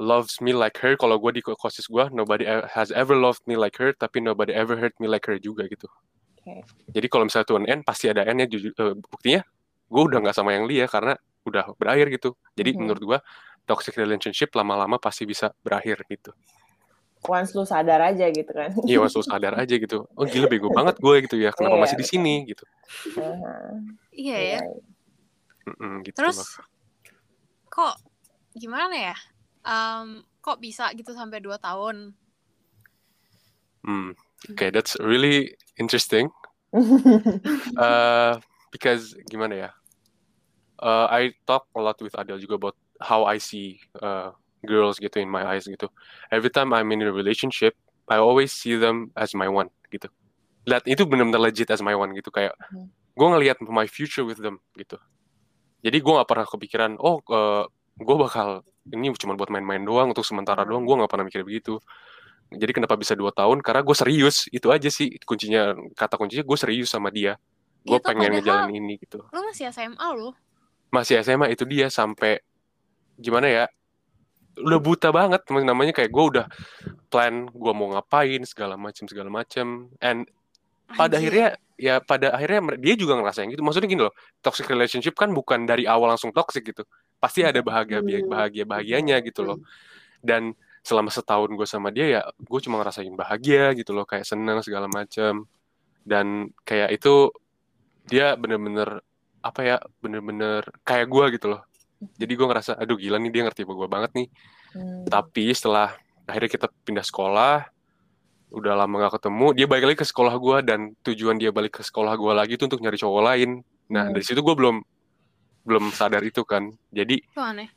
loves 0.00 0.40
me 0.40 0.56
like 0.56 0.80
her 0.80 0.96
kalau 0.96 1.20
gue 1.20 1.36
di 1.36 1.42
kosis 1.44 1.86
gue 1.92 2.08
nobody 2.10 2.48
e- 2.48 2.66
has 2.72 2.88
ever 2.90 3.14
loved 3.14 3.44
me 3.44 3.54
like 3.54 3.76
her 3.76 3.92
tapi 3.92 4.18
nobody 4.24 4.50
ever 4.56 4.80
hurt 4.80 4.96
me 4.96 5.06
like 5.06 5.28
her 5.28 5.36
juga 5.36 5.68
gitu 5.68 5.86
Oke. 6.42 6.66
jadi 6.90 7.06
kalau 7.06 7.24
misalnya 7.30 7.46
tuh 7.46 7.56
N 7.62 7.80
pasti 7.86 8.10
ada 8.10 8.26
N 8.26 8.42
nya 8.42 8.46
jujur 8.50 8.74
eh, 8.74 8.94
buktinya 8.98 9.40
gue 9.86 10.02
udah 10.02 10.18
nggak 10.18 10.34
sama 10.34 10.50
yang 10.58 10.66
Lia 10.66 10.90
karena 10.90 11.14
udah 11.46 11.70
berakhir 11.78 12.10
gitu 12.10 12.34
jadi 12.58 12.74
Mhm. 12.74 12.78
menurut 12.82 13.02
gue 13.02 13.18
toxic 13.62 13.94
relationship 13.94 14.50
lama-lama 14.58 14.98
pasti 14.98 15.22
bisa 15.22 15.54
berakhir 15.62 16.02
gitu 16.10 16.34
Once 17.22 17.54
lu 17.54 17.62
sadar 17.62 18.02
aja 18.02 18.26
gitu 18.34 18.50
kan. 18.50 18.74
iya 18.82 18.98
waktu 18.98 19.22
sadar 19.22 19.54
aja 19.54 19.74
gitu 19.78 20.02
oh 20.10 20.24
gila 20.26 20.50
bego 20.50 20.66
banget 20.74 20.98
gue 20.98 21.14
gitu 21.30 21.38
ya 21.38 21.54
kenapa 21.54 21.78
Iya, 21.78 21.82
masih 21.86 21.96
di 22.02 22.06
sini 22.06 22.34
gitu 22.50 22.66
Aha. 23.22 23.78
Iya 24.10 24.38
ya. 24.38 24.60
Mm-mm, 25.70 26.02
gitu 26.02 26.18
Terus 26.18 26.58
kok 27.70 27.94
gimana 28.58 28.92
ya? 28.92 29.16
Em, 29.62 30.26
kok 30.42 30.58
bisa 30.58 30.90
gitu 30.92 31.14
sampai 31.14 31.38
2 31.38 31.54
tahun? 31.56 32.12
Hmm, 33.86 34.14
okay 34.50 34.70
that's 34.74 34.98
really 34.98 35.54
interesting 35.78 36.28
uh, 37.76 38.40
because 38.72 39.14
gimana 39.28 39.68
ya? 39.68 39.70
Uh, 40.82 41.06
I 41.06 41.30
talk 41.46 41.70
a 41.76 41.80
lot 41.80 42.00
with 42.02 42.16
Adele 42.18 42.42
juga 42.42 42.58
about 42.58 42.76
how 42.98 43.22
I 43.22 43.38
see 43.38 43.78
uh, 44.02 44.34
girls 44.66 44.98
gitu 44.98 45.22
in 45.22 45.30
my 45.30 45.46
eyes 45.46 45.68
gitu. 45.70 45.86
Every 46.34 46.50
time 46.50 46.74
I'm 46.74 46.90
in 46.90 47.06
a 47.06 47.12
relationship, 47.12 47.78
I 48.10 48.18
always 48.18 48.50
see 48.50 48.74
them 48.74 49.14
as 49.14 49.30
my 49.34 49.46
one 49.46 49.70
gitu. 49.94 50.10
Lihat 50.66 50.86
itu 50.90 51.06
benar-benar 51.06 51.38
legit 51.38 51.70
as 51.70 51.82
my 51.82 51.94
one 51.94 52.14
gitu 52.18 52.30
kayak 52.34 52.54
Hmm. 52.72 52.88
gue 53.12 53.28
ngelihat 53.28 53.60
my 53.68 53.84
future 53.84 54.24
with 54.24 54.40
them 54.40 54.58
gitu. 54.74 54.96
Jadi 55.84 55.98
gue 56.00 56.12
nggak 56.14 56.30
pernah 56.30 56.46
kepikiran, 56.48 56.90
oh 56.98 57.20
uh, 57.28 57.68
gue 57.98 58.16
bakal 58.16 58.64
ini 58.88 59.12
cuma 59.14 59.36
buat 59.36 59.52
main-main 59.52 59.82
doang 59.84 60.10
untuk 60.10 60.24
sementara 60.26 60.64
doang. 60.66 60.82
Gue 60.82 60.96
nggak 60.98 61.10
pernah 61.10 61.26
mikir 61.28 61.44
begitu. 61.44 61.78
Jadi 62.54 62.72
kenapa 62.72 62.94
bisa 62.94 63.12
dua 63.12 63.30
tahun? 63.30 63.60
Karena 63.60 63.80
gue 63.80 63.96
serius 63.96 64.46
itu 64.48 64.68
aja 64.68 64.88
sih 64.88 65.16
kuncinya 65.22 65.72
kata 65.92 66.16
kuncinya 66.16 66.44
gue 66.44 66.58
serius 66.58 66.88
sama 66.88 67.08
dia. 67.08 67.36
Gue 67.82 67.98
Itu 67.98 68.06
pengen 68.06 68.30
ngejalanin 68.38 68.78
ini 68.78 68.94
gitu 68.96 69.18
Lu 69.26 69.40
masih 69.42 69.66
SMA 69.68 70.08
lu. 70.14 70.30
masih 70.88 71.18
SMA 71.20 71.48
itu 71.50 71.64
dia 71.64 71.88
sampai 71.88 72.38
gimana 73.16 73.48
ya 73.48 73.64
udah 74.54 74.76
buta 74.76 75.08
banget 75.08 75.40
namanya 75.48 75.90
kayak 75.90 76.12
gue 76.12 76.24
udah 76.36 76.46
plan 77.08 77.48
gue 77.48 77.72
mau 77.72 77.96
ngapain 77.96 78.44
segala 78.44 78.76
macam 78.76 79.08
segala 79.08 79.32
macam 79.32 79.88
and 79.98 80.28
pada 80.92 81.16
Anjir. 81.16 81.32
akhirnya 81.32 81.48
ya 81.80 81.94
pada 81.98 82.36
akhirnya 82.36 82.76
dia 82.76 82.94
juga 82.94 83.16
ngerasain 83.16 83.48
gitu 83.48 83.64
maksudnya 83.64 83.88
gini 83.88 84.02
loh 84.04 84.12
toxic 84.44 84.68
relationship 84.68 85.16
kan 85.16 85.32
bukan 85.32 85.64
dari 85.64 85.88
awal 85.88 86.12
langsung 86.12 86.28
toxic 86.28 86.60
gitu 86.62 86.84
pasti 87.16 87.40
ada 87.40 87.64
bahagia 87.64 88.04
Hmm. 88.04 88.28
bahagia 88.28 88.68
bahagianya 88.68 89.16
gitu 89.24 89.42
loh 89.42 89.58
dan 90.20 90.52
selama 90.82 91.08
setahun 91.08 91.50
gue 91.54 91.66
sama 91.66 91.88
dia 91.88 92.06
ya 92.10 92.20
gue 92.26 92.60
cuma 92.60 92.82
ngerasain 92.82 93.14
bahagia 93.14 93.70
gitu 93.72 93.94
loh 93.94 94.02
kayak 94.02 94.26
seneng 94.26 94.58
segala 94.60 94.90
macam 94.90 95.46
dan 96.02 96.50
kayak 96.66 96.98
itu 96.98 97.30
dia 98.10 98.34
bener-bener 98.34 98.98
apa 99.38 99.60
ya 99.62 99.76
bener-bener 100.02 100.66
kayak 100.82 101.06
gue 101.06 101.24
gitu 101.38 101.46
loh 101.54 101.62
jadi 102.18 102.32
gue 102.34 102.46
ngerasa 102.46 102.72
aduh 102.74 102.98
gila 102.98 103.22
nih 103.22 103.30
dia 103.30 103.42
ngerti 103.46 103.62
gue 103.62 103.88
banget 103.88 104.12
nih 104.14 104.28
Hmm. 104.72 105.04
tapi 105.04 105.52
setelah 105.52 105.92
akhirnya 106.24 106.48
kita 106.48 106.64
pindah 106.88 107.04
sekolah 107.04 107.68
udah 108.56 108.72
lama 108.72 109.04
gak 109.04 109.20
ketemu 109.20 109.52
dia 109.52 109.66
balik 109.68 109.84
lagi 109.84 109.98
ke 110.00 110.08
sekolah 110.08 110.32
gue 110.32 110.56
dan 110.64 110.80
tujuan 111.04 111.36
dia 111.36 111.52
balik 111.52 111.76
ke 111.76 111.82
sekolah 111.84 112.16
gue 112.16 112.32
lagi 112.32 112.56
itu 112.56 112.64
untuk 112.64 112.80
nyari 112.80 112.96
cowok 112.96 113.20
lain 113.20 113.60
nah 113.92 114.08
Hmm. 114.08 114.16
dari 114.16 114.24
situ 114.24 114.40
gue 114.40 114.54
belum 114.56 114.80
belum 115.68 115.92
sadar 115.92 116.24
itu 116.24 116.40
kan 116.48 116.72
jadi 116.88 117.20
Itu 117.20 117.36
aneh. 117.36 117.68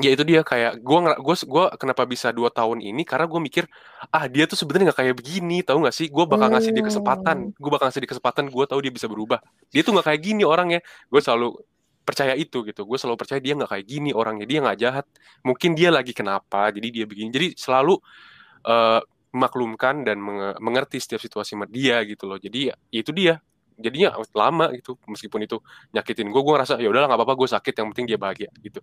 Ya 0.00 0.10
itu 0.16 0.24
dia 0.26 0.40
kayak 0.40 0.80
gue 0.80 0.98
gue 1.20 1.36
gue 1.46 1.64
kenapa 1.80 2.02
bisa 2.08 2.28
dua 2.32 2.48
tahun 2.50 2.80
ini? 2.80 3.02
Karena 3.04 3.24
gue 3.28 3.40
mikir 3.40 3.64
ah 4.12 4.24
dia 4.26 4.44
tuh 4.50 4.56
sebenarnya 4.56 4.90
nggak 4.90 4.98
kayak 5.04 5.14
begini. 5.20 5.56
Tahu 5.62 5.78
nggak 5.84 5.96
sih? 5.96 6.06
Gue 6.08 6.24
bakal 6.26 6.48
ngasih 6.52 6.72
dia 6.74 6.84
kesempatan. 6.84 7.36
Gue 7.54 7.70
bakal 7.70 7.88
ngasih 7.88 8.00
dia 8.04 8.10
kesempatan 8.16 8.44
gue 8.48 8.64
tahu 8.66 8.80
dia 8.84 8.92
bisa 8.92 9.06
berubah. 9.06 9.38
Dia 9.72 9.80
tuh 9.86 9.92
nggak 9.94 10.06
kayak 10.12 10.20
gini 10.20 10.42
orangnya. 10.42 10.80
Gue 11.12 11.20
selalu 11.22 11.56
percaya 12.04 12.34
itu 12.34 12.64
gitu. 12.66 12.82
Gue 12.88 12.98
selalu 12.98 13.16
percaya 13.20 13.40
dia 13.40 13.52
nggak 13.56 13.70
kayak 13.70 13.86
gini 13.86 14.10
orangnya. 14.10 14.46
Dia 14.48 14.58
nggak 14.64 14.78
jahat. 14.80 15.06
Mungkin 15.46 15.70
dia 15.78 15.88
lagi 15.92 16.12
kenapa 16.16 16.72
jadi 16.72 16.88
dia 16.90 17.04
begini. 17.06 17.28
Jadi 17.30 17.46
selalu 17.54 17.94
eh, 18.66 19.00
memaklumkan 19.30 20.02
dan 20.02 20.18
menge- 20.18 20.58
mengerti 20.58 20.98
setiap 20.98 21.22
situasi 21.22 21.54
sama 21.54 21.66
dia 21.70 22.02
gitu 22.08 22.26
loh. 22.26 22.40
Jadi 22.40 22.72
ya 22.72 22.74
itu 22.90 23.12
dia. 23.14 23.38
Jadinya 23.80 24.12
lama 24.36 24.70
gitu. 24.76 25.00
Meskipun 25.08 25.40
itu 25.46 25.56
nyakitin 25.94 26.28
gue 26.28 26.40
gue 26.44 26.52
ngerasa 26.52 26.76
ya 26.82 26.88
udahlah 26.90 27.08
nggak 27.08 27.20
apa-apa 27.24 27.34
gue 27.38 27.48
sakit. 27.48 27.72
Yang 27.80 27.86
penting 27.94 28.06
dia 28.10 28.18
bahagia 28.20 28.50
gitu 28.60 28.80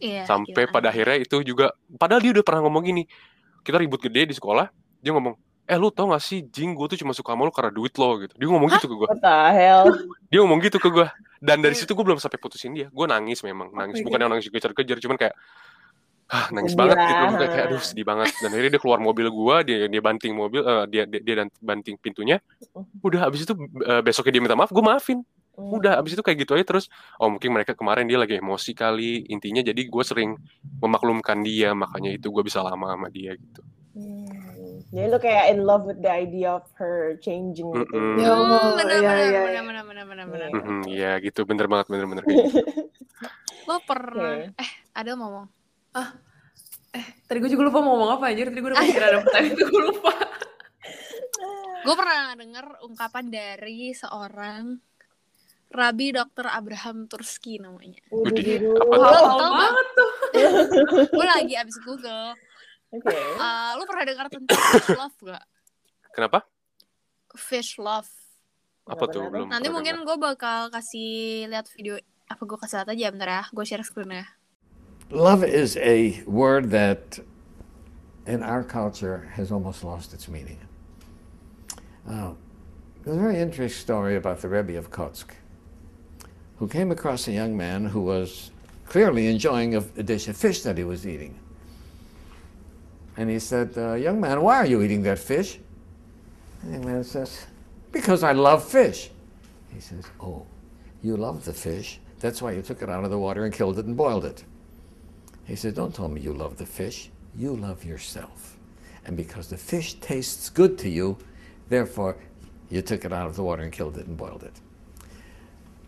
Iya. 0.00 0.24
sampai 0.24 0.64
gila. 0.66 0.72
pada 0.72 0.88
akhirnya 0.88 1.20
itu 1.20 1.36
juga 1.44 1.76
padahal 2.00 2.24
dia 2.24 2.32
udah 2.40 2.44
pernah 2.44 2.64
ngomong 2.64 2.82
gini 2.88 3.02
kita 3.60 3.76
ribut 3.76 4.00
gede 4.00 4.32
di 4.32 4.34
sekolah 4.34 4.72
dia 5.04 5.12
ngomong 5.12 5.36
eh 5.70 5.78
lu 5.78 5.88
tau 5.94 6.10
gak 6.10 6.18
sih 6.18 6.42
jing 6.50 6.74
gue 6.74 6.86
tuh 6.90 6.98
cuma 6.98 7.14
suka 7.14 7.30
sama 7.30 7.46
lu 7.46 7.54
karena 7.54 7.70
duit 7.70 7.94
lo 7.94 8.18
gitu. 8.18 8.34
Dia 8.34 8.46
ngomong 8.50 8.68
gitu 8.74 8.90
ke 8.90 8.94
gue 8.98 9.06
What 9.06 9.22
the 9.22 9.38
hell? 9.54 9.86
dia 10.30 10.38
ngomong 10.42 10.58
gitu 10.66 10.82
ke 10.82 10.88
gue 10.90 11.06
dan 11.38 11.62
dari 11.62 11.78
situ 11.78 11.94
gue 11.94 12.02
belum 12.02 12.18
sampai 12.18 12.42
putusin 12.42 12.74
dia. 12.74 12.90
Gue 12.90 13.06
nangis 13.06 13.46
memang 13.46 13.70
nangis. 13.70 14.02
bukan 14.02 14.18
yang 14.18 14.30
nangis 14.34 14.50
kejar-kejar 14.50 14.98
cuman 14.98 15.14
kayak 15.14 15.34
ah 16.30 16.46
nangis 16.50 16.74
Sedih 16.74 16.80
banget 16.82 16.96
gitu. 16.98 17.14
Kayak, 17.14 17.50
kayak 17.54 17.66
aduh 17.70 17.82
sedih 17.82 18.06
banget. 18.06 18.28
Dan 18.42 18.50
akhirnya 18.50 18.70
dia 18.74 18.82
keluar 18.82 18.98
mobil 18.98 19.26
gue 19.30 19.56
dia 19.62 19.76
dia 19.86 20.02
banting 20.02 20.32
mobil 20.34 20.62
eh, 20.66 20.84
dia 20.90 21.02
dia, 21.06 21.20
dia 21.22 21.34
dan 21.46 21.48
banting 21.62 21.94
pintunya. 22.02 22.42
Udah 23.06 23.30
abis 23.30 23.46
itu 23.46 23.54
eh, 23.86 24.02
besoknya 24.02 24.32
dia 24.34 24.42
minta 24.42 24.58
maaf 24.58 24.74
gue 24.74 24.82
maafin. 24.82 25.22
Udah 25.56 26.00
abis 26.00 26.14
itu 26.16 26.22
kayak 26.24 26.46
gitu 26.46 26.52
aja 26.56 26.64
terus 26.64 26.86
oh 27.20 27.28
mungkin 27.28 27.50
mereka 27.52 27.74
kemarin 27.76 28.06
dia 28.08 28.16
lagi 28.16 28.38
emosi 28.38 28.72
kali 28.72 29.28
intinya 29.28 29.60
jadi 29.60 29.76
gue 29.76 30.04
sering 30.06 30.38
memaklumkan 30.80 31.42
dia 31.42 31.74
makanya 31.76 32.14
itu 32.14 32.32
gue 32.32 32.42
bisa 32.46 32.64
lama 32.64 32.94
sama 32.94 33.08
dia 33.12 33.34
gitu 33.36 33.60
Hmm. 33.90 34.86
Jadi 34.94 35.06
lu 35.10 35.18
kayak 35.18 35.50
in 35.50 35.66
love 35.66 35.82
with 35.82 35.98
the 35.98 36.06
idea 36.06 36.62
of 36.62 36.62
her 36.78 37.18
changing 37.18 37.74
gitu. 37.74 37.90
Mm-mm. 37.90 38.22
Ya 38.22 38.30
Hmm, 38.30 38.38
Allah, 38.38 38.60
benar, 38.78 38.86
iya, 38.86 39.02
benar, 39.02 39.18
iya, 39.18 39.26
benar, 39.26 39.50
iya. 39.50 39.62
benar, 39.66 39.84
benar, 39.84 40.04
benar, 40.06 40.26
benar. 40.30 40.48
Iya. 40.86 41.10
Gitu 41.18 41.40
bener 41.42 41.66
banget 41.66 41.86
bener 41.90 42.06
bener 42.06 42.22
kayak 42.22 42.38
gitu. 42.38 42.62
Lo 43.68 43.82
pernah 43.82 44.46
Oke. 44.46 44.62
eh 44.62 44.70
ada 44.94 45.10
ngomong. 45.18 45.46
Tadi 47.26 47.38
gue 47.42 47.50
juga 47.50 47.62
lupa 47.66 47.78
mau 47.82 47.98
ngomong 47.98 48.10
apa 48.14 48.24
anjir. 48.30 48.46
Tadi 48.50 48.60
gue 48.62 48.70
udah 48.70 48.78
mikir 48.78 49.02
ada 49.02 49.18
pertanyaan 49.26 49.54
itu 49.58 49.64
gue 49.66 49.82
lupa. 49.90 50.12
Gue 51.80 51.94
pernah 51.98 52.22
denger 52.38 52.66
ungkapan 52.86 53.24
dari 53.26 53.90
seorang 53.90 54.62
Rabi 55.70 56.10
Dr. 56.10 56.50
Abraham 56.50 57.06
Turski 57.06 57.62
namanya. 57.62 58.02
Tahu 58.10 58.26
nggak? 58.26 59.50
banget 59.54 59.88
tuh. 59.94 60.10
gue 61.18 61.26
lagi 61.26 61.54
abis 61.54 61.76
Google. 61.86 62.34
Oke. 62.90 63.14
Eh, 63.14 63.70
lu 63.78 63.82
pernah 63.86 64.04
dengar 64.04 64.26
tentang 64.26 64.58
fish 64.58 64.90
love 64.98 65.18
gak? 65.22 65.44
Kenapa? 66.10 66.38
Fish 67.38 67.72
love. 67.78 68.10
Apa 68.90 69.06
tuh 69.06 69.30
belum? 69.30 69.46
Nanti 69.46 69.70
mungkin 69.70 70.02
gue 70.02 70.16
bakal 70.18 70.74
kasih 70.74 71.46
lihat 71.46 71.70
video 71.70 72.02
apa 72.26 72.42
gue 72.42 72.58
kasih 72.58 72.82
lihat 72.82 72.90
aja 72.90 73.06
bentar 73.14 73.30
ya. 73.30 73.42
Gue 73.54 73.62
share 73.62 73.86
screen 73.86 74.10
ya. 74.10 74.26
Love 75.14 75.46
is 75.46 75.78
a 75.78 76.22
word 76.26 76.74
that 76.74 77.22
in 78.26 78.42
our 78.42 78.62
culture 78.62 79.30
has 79.38 79.50
almost 79.50 79.82
lost 79.86 80.14
its 80.14 80.26
meaning. 80.26 80.58
Uh, 82.06 82.34
there's 83.02 83.16
a 83.16 83.20
very 83.20 83.38
interesting 83.38 83.70
story 83.70 84.16
about 84.16 84.42
the 84.42 84.48
Rebbe 84.48 84.78
of 84.78 84.90
Kotsk, 84.90 85.34
who 86.60 86.68
came 86.68 86.92
across 86.92 87.26
a 87.26 87.32
young 87.32 87.56
man 87.56 87.86
who 87.86 88.02
was 88.02 88.50
clearly 88.86 89.28
enjoying 89.28 89.74
a, 89.74 89.78
a 89.96 90.02
dish 90.02 90.28
of 90.28 90.36
fish 90.36 90.60
that 90.60 90.76
he 90.76 90.84
was 90.84 91.06
eating. 91.06 91.34
And 93.16 93.30
he 93.30 93.38
said, 93.38 93.72
uh, 93.78 93.94
Young 93.94 94.20
man, 94.20 94.42
why 94.42 94.56
are 94.56 94.66
you 94.66 94.82
eating 94.82 95.02
that 95.04 95.18
fish? 95.18 95.58
And 96.62 96.74
the 96.74 96.76
young 96.76 96.86
man 96.86 97.04
says, 97.04 97.46
Because 97.92 98.22
I 98.22 98.32
love 98.32 98.62
fish. 98.62 99.10
He 99.72 99.80
says, 99.80 100.04
Oh, 100.20 100.46
you 101.02 101.16
love 101.16 101.46
the 101.46 101.54
fish? 101.54 101.98
That's 102.20 102.42
why 102.42 102.52
you 102.52 102.60
took 102.60 102.82
it 102.82 102.90
out 102.90 103.04
of 103.04 103.10
the 103.10 103.18
water 103.18 103.46
and 103.46 103.54
killed 103.54 103.78
it 103.78 103.86
and 103.86 103.96
boiled 103.96 104.26
it. 104.26 104.44
He 105.46 105.56
said, 105.56 105.74
Don't 105.74 105.94
tell 105.94 106.08
me 106.08 106.20
you 106.20 106.34
love 106.34 106.58
the 106.58 106.66
fish. 106.66 107.10
You 107.34 107.56
love 107.56 107.84
yourself. 107.84 108.58
And 109.06 109.16
because 109.16 109.48
the 109.48 109.56
fish 109.56 109.94
tastes 109.94 110.50
good 110.50 110.76
to 110.78 110.90
you, 110.90 111.16
therefore 111.70 112.18
you 112.68 112.82
took 112.82 113.06
it 113.06 113.14
out 113.14 113.28
of 113.28 113.36
the 113.36 113.42
water 113.42 113.62
and 113.62 113.72
killed 113.72 113.96
it 113.96 114.06
and 114.06 114.16
boiled 114.16 114.42
it. 114.42 114.60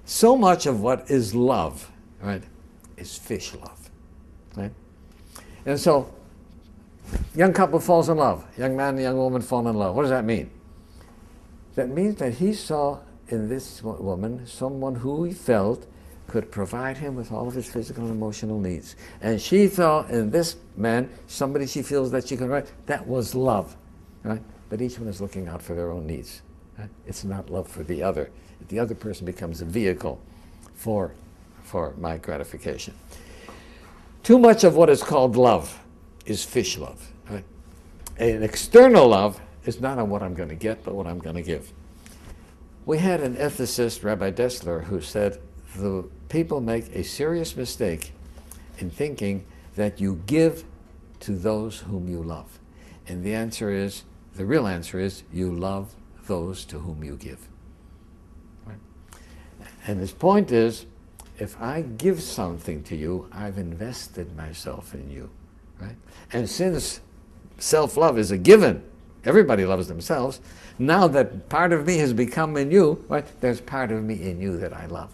So 0.04 0.36
much 0.36 0.66
of 0.66 0.80
what 0.80 1.10
is 1.10 1.34
love, 1.34 1.90
right, 2.20 2.42
is 2.96 3.16
fish 3.16 3.54
love. 3.54 3.90
Right? 4.56 4.72
And 5.64 5.78
so 5.78 6.12
young 7.34 7.52
couple 7.52 7.78
falls 7.80 8.08
in 8.08 8.16
love. 8.16 8.44
Young 8.58 8.76
man 8.76 8.94
and 8.94 9.02
young 9.02 9.16
woman 9.16 9.42
fall 9.42 9.66
in 9.68 9.76
love. 9.76 9.94
What 9.94 10.02
does 10.02 10.10
that 10.10 10.24
mean? 10.24 10.50
That 11.74 11.88
means 11.88 12.16
that 12.16 12.34
he 12.34 12.52
saw 12.52 12.98
in 13.28 13.48
this 13.48 13.82
woman 13.82 14.46
someone 14.46 14.96
who 14.96 15.24
he 15.24 15.32
felt 15.32 15.86
could 16.28 16.50
provide 16.50 16.96
him 16.96 17.14
with 17.14 17.30
all 17.32 17.48
of 17.48 17.54
his 17.54 17.68
physical 17.70 18.04
and 18.04 18.12
emotional 18.12 18.58
needs. 18.58 18.96
And 19.20 19.40
she 19.40 19.68
saw 19.68 20.06
in 20.06 20.30
this 20.30 20.56
man 20.76 21.10
somebody 21.26 21.66
she 21.66 21.82
feels 21.82 22.10
that 22.12 22.28
she 22.28 22.36
can 22.36 22.48
write. 22.48 22.70
That 22.86 23.06
was 23.06 23.34
love, 23.34 23.76
right? 24.22 24.42
But 24.68 24.80
each 24.80 24.98
one 24.98 25.08
is 25.08 25.20
looking 25.20 25.48
out 25.48 25.62
for 25.62 25.74
their 25.74 25.90
own 25.90 26.06
needs. 26.06 26.42
Right? 26.78 26.88
It's 27.06 27.24
not 27.24 27.50
love 27.50 27.68
for 27.68 27.82
the 27.82 28.02
other. 28.02 28.30
The 28.68 28.78
other 28.78 28.94
person 28.94 29.26
becomes 29.26 29.60
a 29.60 29.64
vehicle 29.64 30.20
for, 30.74 31.12
for 31.62 31.94
my 31.98 32.16
gratification. 32.16 32.94
Too 34.22 34.38
much 34.38 34.64
of 34.64 34.76
what 34.76 34.88
is 34.88 35.02
called 35.02 35.36
love 35.36 35.80
is 36.26 36.44
fish 36.44 36.78
love. 36.78 37.10
Right? 37.28 37.44
An 38.18 38.42
external 38.42 39.08
love 39.08 39.40
is 39.64 39.80
not 39.80 39.98
on 39.98 40.10
what 40.10 40.22
I'm 40.22 40.34
going 40.34 40.48
to 40.48 40.54
get, 40.54 40.84
but 40.84 40.94
what 40.94 41.06
I'm 41.06 41.18
going 41.18 41.36
to 41.36 41.42
give. 41.42 41.72
We 42.84 42.98
had 42.98 43.20
an 43.20 43.36
ethicist, 43.36 44.02
Rabbi 44.02 44.32
Dessler, 44.32 44.84
who 44.84 45.00
said 45.00 45.40
the 45.76 46.08
people 46.28 46.60
make 46.60 46.94
a 46.94 47.04
serious 47.04 47.56
mistake 47.56 48.12
in 48.78 48.90
thinking 48.90 49.44
that 49.76 50.00
you 50.00 50.20
give 50.26 50.64
to 51.20 51.32
those 51.32 51.80
whom 51.80 52.08
you 52.08 52.22
love. 52.22 52.58
And 53.06 53.24
the 53.24 53.34
answer 53.34 53.70
is, 53.70 54.02
the 54.34 54.44
real 54.44 54.66
answer 54.66 54.98
is, 54.98 55.22
you 55.32 55.52
love 55.52 55.94
those 56.26 56.64
to 56.66 56.80
whom 56.80 57.04
you 57.04 57.16
give. 57.16 57.48
Right? 59.82 59.88
And 59.90 60.00
his 60.00 60.12
point 60.12 60.52
is, 60.52 60.86
if 61.38 61.60
I 61.60 61.82
give 61.82 62.22
something 62.22 62.82
to 62.84 62.96
you, 62.96 63.28
I've 63.32 63.58
invested 63.58 64.36
myself 64.36 64.94
in 64.94 65.10
you. 65.10 65.30
Right? 65.80 65.96
And 66.32 66.48
since 66.48 67.00
self 67.58 67.96
love 67.96 68.18
is 68.18 68.30
a 68.30 68.38
given, 68.38 68.82
everybody 69.24 69.64
loves 69.64 69.88
themselves. 69.88 70.40
Now 70.78 71.08
that 71.08 71.48
part 71.48 71.72
of 71.72 71.86
me 71.86 71.98
has 71.98 72.12
become 72.12 72.56
in 72.56 72.70
you, 72.70 73.04
right, 73.08 73.26
there's 73.40 73.60
part 73.60 73.90
of 73.92 74.02
me 74.02 74.22
in 74.22 74.40
you 74.40 74.56
that 74.58 74.72
I 74.72 74.86
love. 74.86 75.12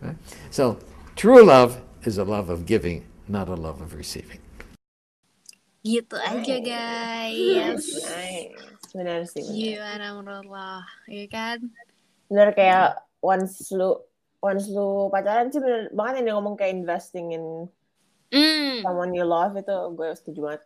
Right? 0.00 0.16
So 0.50 0.78
true 1.16 1.44
love 1.44 1.80
is 2.04 2.18
a 2.18 2.24
love 2.24 2.48
of 2.48 2.66
giving, 2.66 3.04
not 3.28 3.48
a 3.48 3.54
love 3.54 3.80
of 3.80 3.94
receiving. 3.94 4.40
Gitu 5.80 6.12
aja 6.12 6.56
guys. 6.60 7.84
Nice. 8.04 8.52
Benar 8.92 9.24
sih. 9.24 9.40
Benar. 9.40 9.56
Gimana 9.56 10.06
menurut 10.12 10.44
lo? 10.44 10.72
Iya 11.08 11.26
kan? 11.32 11.58
Bener 12.28 12.52
kayak 12.52 13.00
once 13.20 13.72
lu 13.72 13.96
once 14.40 14.68
lu 14.72 15.12
pacaran 15.12 15.52
sih 15.52 15.60
bener 15.60 15.92
banget 15.92 16.20
yang 16.20 16.26
dia 16.26 16.34
ngomong 16.36 16.56
kayak 16.56 16.72
investing 16.76 17.36
in 17.36 17.44
Hmm. 18.30 18.86
someone 18.86 19.10
you 19.10 19.26
love 19.26 19.58
itu 19.58 19.74
gue 19.98 20.08
setuju 20.14 20.40
banget. 20.46 20.62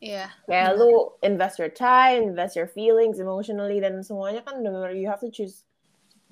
Iya. 0.00 0.32
Kayak 0.48 0.80
lu 0.80 1.12
invest 1.20 1.60
your 1.60 1.68
time, 1.68 2.32
invest 2.32 2.56
your 2.56 2.64
feelings 2.72 3.20
emotionally 3.20 3.84
dan 3.84 4.00
semuanya 4.00 4.40
kan 4.40 4.64
bener 4.64 4.96
you 4.96 5.04
have 5.04 5.20
to 5.20 5.28
choose 5.28 5.68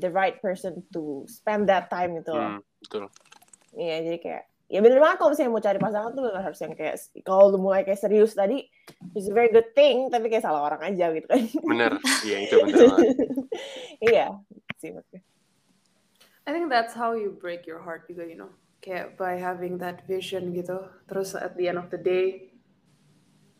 the 0.00 0.08
right 0.08 0.40
person 0.40 0.80
to 0.96 1.28
spend 1.28 1.68
that 1.68 1.92
time 1.92 2.16
gitu 2.16 2.32
loh. 2.32 2.56
Hmm, 2.56 2.64
betul. 2.80 3.04
Iya, 3.76 4.08
jadi 4.08 4.18
kayak 4.24 4.44
ya 4.68 4.84
bener 4.84 5.00
banget 5.00 5.16
kalau 5.16 5.32
misalnya 5.32 5.48
mau 5.50 5.64
cari 5.64 5.78
pasangan 5.80 6.12
tuh 6.12 6.22
bener 6.28 6.44
harus 6.44 6.60
yang 6.60 6.76
kayak 6.76 6.96
kalau 7.24 7.48
lu 7.48 7.58
mulai 7.58 7.82
kayak 7.82 7.96
serius 7.96 8.36
tadi 8.36 8.68
it's 9.16 9.24
a 9.24 9.32
very 9.32 9.48
good 9.48 9.72
thing 9.72 10.12
tapi 10.12 10.28
kayak 10.28 10.44
salah 10.44 10.68
orang 10.68 10.92
aja 10.92 11.08
gitu 11.10 11.24
kan. 11.24 11.40
Bener. 11.64 11.92
Iya, 12.28 12.36
itu 12.44 12.54
bener 12.60 12.78
banget. 12.92 13.08
iya, 14.04 14.26
sih. 14.76 14.92
I 16.44 16.52
think 16.52 16.68
that's 16.68 16.92
how 16.92 17.12
you 17.12 17.36
break 17.36 17.68
your 17.68 17.80
heart 17.80 18.08
juga, 18.08 18.24
you 18.24 18.36
know. 18.36 18.48
Kayak 18.80 19.16
by 19.16 19.36
having 19.36 19.76
that 19.80 20.04
vision 20.08 20.52
gitu. 20.52 20.80
Terus 21.04 21.36
at 21.36 21.56
the 21.56 21.68
end 21.68 21.76
of 21.76 21.92
the 21.92 22.00
day, 22.00 22.52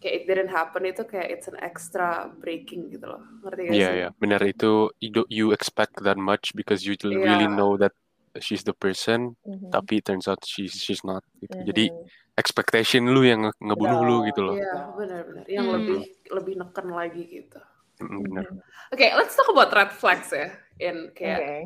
kayak 0.01 0.15
it 0.15 0.25
didn't 0.25 0.49
happen 0.49 0.89
itu 0.89 1.05
kayak 1.05 1.29
it's 1.29 1.49
an 1.51 1.59
extra 1.61 2.33
breaking 2.41 2.89
gitu 2.89 3.05
loh. 3.09 3.21
Ngerti 3.45 3.61
gak 3.69 3.73
Iya, 3.77 3.89
sih? 3.89 3.97
iya. 4.01 4.09
Bener 4.17 4.41
itu 4.41 4.89
you, 5.05 5.25
you 5.29 5.47
expect 5.53 6.01
that 6.01 6.17
much 6.17 6.57
because 6.57 6.87
you 6.87 6.97
really 7.05 7.45
Iya. 7.45 7.57
know 7.57 7.77
that 7.77 7.93
she's 8.41 8.63
the 8.63 8.75
person, 8.75 9.35
Mhm. 9.45 9.71
tapi 9.71 10.01
it 10.01 10.07
turns 10.07 10.27
out 10.27 10.41
she's 10.43 10.75
she's 10.75 11.03
not. 11.03 11.23
Gitu. 11.39 11.59
Jadi 11.67 11.85
Mhm. 11.91 12.05
expectation 12.39 13.03
lu 13.11 13.27
yang 13.27 13.51
nge- 13.51 13.59
ngebunuh 13.61 14.01
lu 14.03 14.17
gitu 14.27 14.41
loh. 14.43 14.55
Iya, 14.55 14.95
benar-benar. 14.95 15.45
Yang 15.51 15.67
Hmm. 15.67 15.75
lebih 15.77 16.01
lebih 16.31 16.55
neken 16.63 16.87
lagi 16.93 17.23
gitu. 17.27 17.61
Mm, 17.99 18.19
Bener. 18.31 18.47
Oke, 18.95 19.07
let's 19.19 19.35
talk 19.35 19.51
about 19.51 19.75
red 19.75 19.91
flags 19.91 20.31
ya. 20.31 20.55
In 20.79 21.11
kayak 21.19 21.41
Oke. 21.43 21.57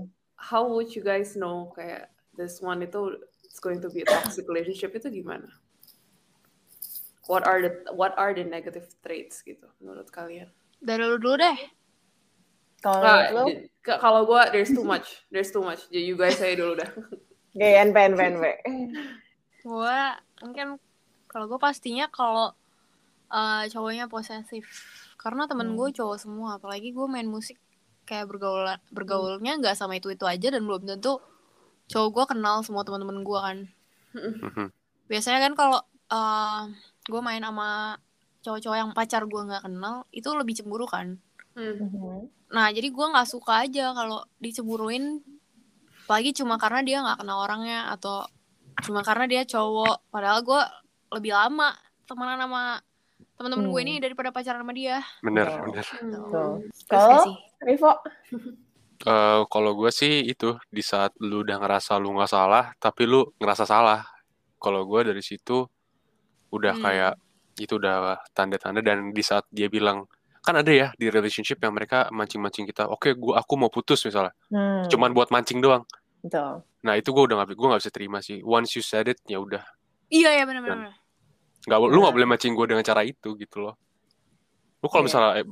how 0.40 0.64
would 0.64 0.88
you 0.96 1.04
guys 1.04 1.37
know 1.37 1.68
kayak 1.76 2.08
this 2.32 2.64
one 2.64 2.80
itu 2.80 3.20
it's 3.44 3.61
going 3.61 3.85
to 3.85 3.92
be 3.92 4.00
a 4.00 4.08
toxic 4.08 4.48
relationship 4.48 4.96
itu 4.96 5.12
gimana? 5.12 5.44
What 7.28 7.44
are 7.46 7.61
the 7.61 7.72
what 7.94 8.16
are 8.16 8.32
the 8.32 8.42
negative 8.42 8.88
traits 9.04 9.44
gitu 9.44 9.68
menurut 9.78 10.08
kalian? 10.11 10.48
Dari 10.82 11.04
lu 11.04 11.20
dulu 11.20 11.38
deh. 11.38 11.58
Kalau 12.82 13.00
Nah, 13.00 13.98
kalau 13.98 14.26
gue 14.26 14.42
there's 14.50 14.70
too 14.74 14.82
much, 14.82 15.22
there's 15.30 15.50
too 15.54 15.62
much. 15.62 15.86
Jadi 15.90 16.02
you 16.02 16.18
guys 16.18 16.38
saya 16.38 16.58
dulu 16.58 16.78
dah. 16.78 16.90
kayak 17.58 17.92
NP, 17.92 17.96
NP, 18.14 18.20
NP. 18.36 18.44
Gue 19.62 19.98
mungkin 20.42 20.66
kalau 21.30 21.46
gue 21.46 21.60
pastinya 21.62 22.10
kalau 22.10 22.52
eh, 23.30 23.64
cowoknya 23.70 24.10
posesif. 24.10 24.66
Karena 25.16 25.46
temen 25.46 25.78
gue 25.78 25.88
cowok 25.94 26.18
semua. 26.18 26.58
Apalagi 26.58 26.90
gue 26.90 27.06
main 27.06 27.26
musik 27.26 27.56
kayak 28.02 28.26
bergaul 28.26 28.66
bergaulnya 28.90 29.62
nggak 29.62 29.78
sama 29.78 29.94
itu 29.94 30.10
itu 30.10 30.26
aja 30.26 30.50
dan 30.50 30.66
belum 30.66 30.82
tentu 30.82 31.22
cowok 31.86 32.10
gue 32.10 32.24
kenal 32.34 32.66
semua 32.66 32.82
teman-teman 32.82 33.22
gue 33.22 33.38
kan. 33.38 33.58
Mhm. 34.12 34.68
biasanya 35.10 35.44
kan 35.44 35.52
kalau 35.52 35.80
gue 37.08 37.20
main 37.20 37.42
sama 37.42 37.98
cowok-cowok 38.42 38.76
yang 38.78 38.90
pacar 38.92 39.22
gue 39.26 39.42
nggak 39.44 39.64
kenal 39.64 40.04
itu 40.10 40.28
lebih 40.34 40.54
cemburu 40.58 40.86
kan 40.88 41.18
Hmm. 41.52 41.76
Mhm. 41.78 42.20
nah 42.48 42.68
jadi 42.68 42.88
gue 42.88 43.06
nggak 43.12 43.28
suka 43.28 43.64
aja 43.64 43.92
kalau 43.92 44.20
dicemburuin 44.38 45.20
apalagi 46.04 46.32
cuma 46.32 46.56
karena 46.56 46.80
dia 46.80 46.98
nggak 47.00 47.18
kenal 47.20 47.38
orangnya 47.40 47.88
atau 47.88 48.24
cuma 48.80 49.00
karena 49.00 49.24
dia 49.24 49.42
cowok 49.44 50.08
padahal 50.08 50.40
gue 50.42 50.60
lebih 51.12 51.32
lama 51.32 51.72
temenan 52.04 52.40
sama 52.40 52.62
teman-teman 53.36 53.66
gue 53.68 53.80
Hmm. 53.80 53.88
ini 53.88 53.94
daripada 53.98 54.28
pacaran 54.30 54.60
sama 54.60 54.72
dia 54.72 55.00
Bener, 55.20 55.46
Oh. 55.48 55.64
bener. 55.64 55.84
Gak 55.84 56.88
Kalau 56.88 57.24
Rivo, 57.62 57.92
Eh, 59.02 59.42
kalau 59.50 59.74
gue 59.74 59.90
sih 59.90 60.22
itu 60.22 60.54
di 60.70 60.78
saat 60.78 61.10
lu 61.18 61.42
udah 61.42 61.58
ngerasa 61.58 61.98
lu 61.98 62.14
nggak 62.14 62.30
salah, 62.30 62.70
tapi 62.78 63.02
lu 63.02 63.26
ngerasa 63.42 63.66
salah. 63.66 64.06
Kalau 64.62 64.86
gue 64.86 65.10
dari 65.10 65.18
situ 65.18 65.66
udah 66.54 66.74
Hmm. 66.78 66.84
kayak 66.86 67.14
itu 67.58 67.82
udah 67.82 68.22
tanda-tanda 68.30 68.78
dan 68.78 69.10
di 69.10 69.18
saat 69.20 69.42
dia 69.50 69.66
bilang 69.66 70.06
kan 70.42 70.59
ada 70.59 70.68
ya 70.68 70.88
di 70.98 71.07
relationship 71.07 71.62
yang 71.62 71.70
mereka 71.72 72.11
mancing-mancing 72.11 72.66
kita, 72.66 72.90
oke 72.90 73.14
gua 73.14 73.38
aku 73.38 73.55
mau 73.55 73.70
putus 73.70 74.02
misalnya, 74.02 74.35
hmm, 74.50 74.90
cuman 74.90 75.14
buat 75.14 75.31
mancing 75.31 75.62
doang. 75.62 75.87
betul. 76.18 76.66
Nah 76.83 76.98
itu 76.98 77.11
gue 77.11 77.22
udah 77.22 77.35
nggak 77.38 77.55
gue 77.55 77.68
nggak 77.70 77.81
bisa 77.83 77.92
terima 77.94 78.18
sih. 78.18 78.42
Once 78.42 78.74
you 78.74 78.83
said 78.83 79.07
it 79.07 79.22
ya 79.24 79.38
udah 79.38 79.62
iya 80.11 80.35
ya 80.35 80.44
benar-benar 80.44 80.90
nggak 81.62 81.78
lu 81.78 81.94
nggak 81.94 82.02
Nah. 82.02 82.11
boleh 82.11 82.26
mancing 82.26 82.52
gue 82.52 82.66
dengan 82.66 82.83
cara 82.83 83.07
itu 83.07 83.38
gitu 83.38 83.62
loh. 83.62 83.78
Lu 84.83 84.90
kalau 84.90 85.07
Iya. 85.07 85.09
misalnya 85.09 85.31
eh, 85.38 85.46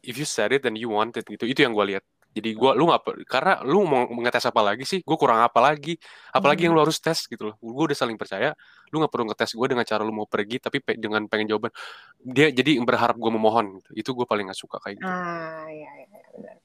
if 0.00 0.16
you 0.16 0.24
said 0.24 0.56
it 0.56 0.64
and 0.64 0.80
you 0.80 0.88
want 0.88 1.12
it 1.12 1.28
gitu, 1.28 1.44
itu 1.44 1.60
yang 1.60 1.76
gue 1.76 1.84
lihat. 1.92 2.04
Jadi 2.36 2.52
gue 2.52 2.70
lu 2.76 2.84
nggak 2.92 3.24
karena 3.24 3.64
lu 3.64 3.88
mau 3.88 4.04
ngetes 4.04 4.44
apa 4.44 4.60
lagi 4.60 4.84
sih? 4.84 5.00
Gue 5.00 5.16
kurang 5.16 5.40
apa 5.40 5.56
lagi? 5.64 5.96
Apalagi 6.36 6.68
yang 6.68 6.76
lu 6.76 6.84
harus 6.84 7.00
tes 7.00 7.24
gitu 7.24 7.48
loh. 7.48 7.54
Gue 7.56 7.88
udah 7.88 7.96
saling 7.96 8.20
percaya 8.20 8.52
lu 8.92 9.00
nggak 9.00 9.08
perlu 9.08 9.24
ngetes 9.32 9.56
gue 9.56 9.66
dengan 9.72 9.88
cara 9.88 10.04
lu 10.04 10.12
mau 10.12 10.28
pergi 10.28 10.60
tapi 10.60 10.84
pe- 10.84 11.00
dengan 11.00 11.24
pengen 11.24 11.56
jawaban. 11.56 11.72
Dia 12.20 12.52
jadi 12.52 12.76
berharap 12.84 13.16
gue 13.16 13.30
memohon 13.32 13.80
gitu. 13.80 13.90
itu 13.96 14.10
gue 14.12 14.26
paling 14.28 14.52
nggak 14.52 14.60
suka 14.60 14.76
kayak 14.84 15.00
gitu. 15.00 15.08
Ah, 15.08 15.64
iya, 15.72 15.90
iya, 16.04 16.06
iya, 16.12 16.28
benar. 16.36 16.56